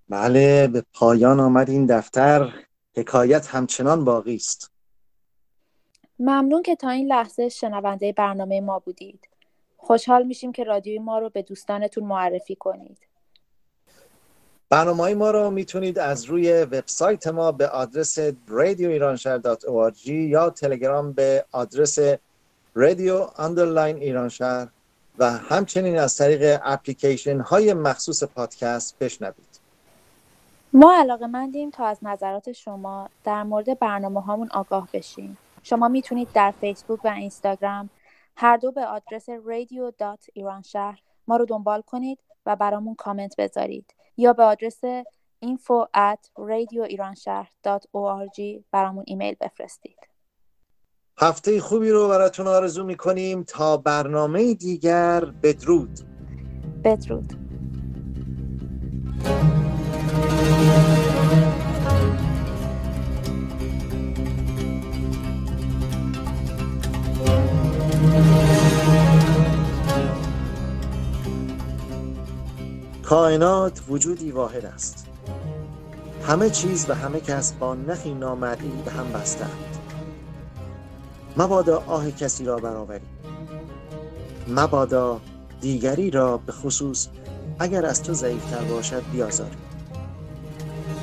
[0.09, 2.65] بله به پایان آمد این دفتر.
[2.97, 4.76] حکایت همچنان باقی است.
[6.19, 9.27] ممنون که تا این لحظه شنونده برنامه ما بودید.
[9.77, 12.97] خوشحال میشیم که رادیوی ما رو به دوستانتون معرفی کنید.
[14.69, 21.97] برنامه ما رو می‌تونید از روی وبسایت ما به آدرس radioiranshahr.org یا تلگرام به آدرس
[22.73, 24.67] رادیو underline ایرانشهر
[25.17, 29.59] و همچنین از طریق اپلیکیشن های مخصوص پادکست بشنوید.
[30.73, 35.37] ما علاقه مندیم تا از نظرات شما در مورد برنامه هامون آگاه بشیم.
[35.69, 37.89] شما می‌تونید در فیسبوک و اینستاگرام
[38.35, 44.43] هر دو به آدرس radio.iranshahar ما رو دنبال کنید و برامون کامنت بذارید یا به
[44.43, 44.81] آدرس
[45.45, 49.97] info at radioiranshahr.org برامون ایمیل بفرستید.
[51.19, 53.43] هفته خوبی رو براتون آرزو می‌کنیم.
[53.43, 55.99] تا برنامه دیگر بدرود.
[56.83, 57.46] بدرود.
[73.09, 75.07] کائنات وجودی واحد است.
[76.27, 79.77] همه چیز و همه کس با نخی نامرئی به هم بستند.
[81.37, 83.05] مبادا آه کسی را برآوری
[84.47, 85.21] مبادا
[85.61, 87.07] دیگری را به خصوص
[87.59, 89.57] اگر از تو ضعیفتر باشد بیازاری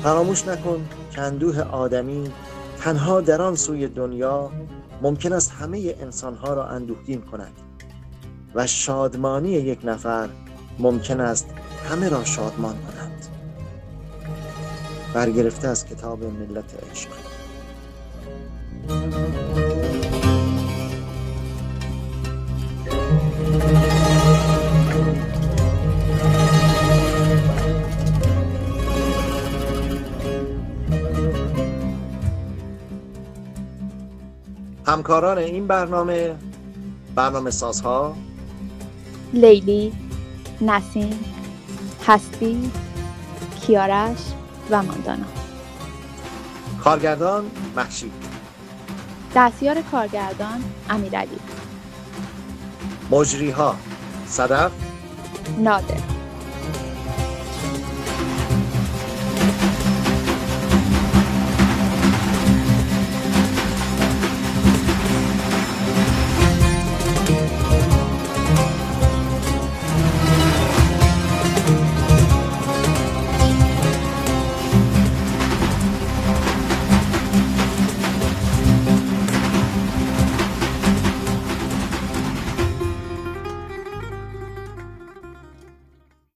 [0.03, 2.31] فراموش نکن که اندوه آدمی
[2.79, 4.51] تنها در آن سوی دنیا
[5.01, 7.53] ممکن است همه انسانها را اندوهگین کند
[8.55, 10.29] و شادمانی یک نفر
[10.79, 11.47] ممکن است
[11.89, 13.25] همه را شادمان کنند.
[15.13, 17.09] برگرفته از کتاب ملت عشق.
[34.87, 36.35] همکاران این برنامه
[37.15, 38.15] برنامه سازها؟
[39.33, 39.93] لیلی
[40.61, 41.34] نسیم.
[42.07, 42.71] هستی
[43.61, 44.17] کیارش
[44.69, 45.25] و ماندانا.
[46.83, 48.11] کارگردان محشید
[49.35, 51.39] دستیار کارگردان امیرعلی.
[53.11, 53.75] مجریها
[54.27, 54.71] صدف.
[55.57, 56.14] نادر.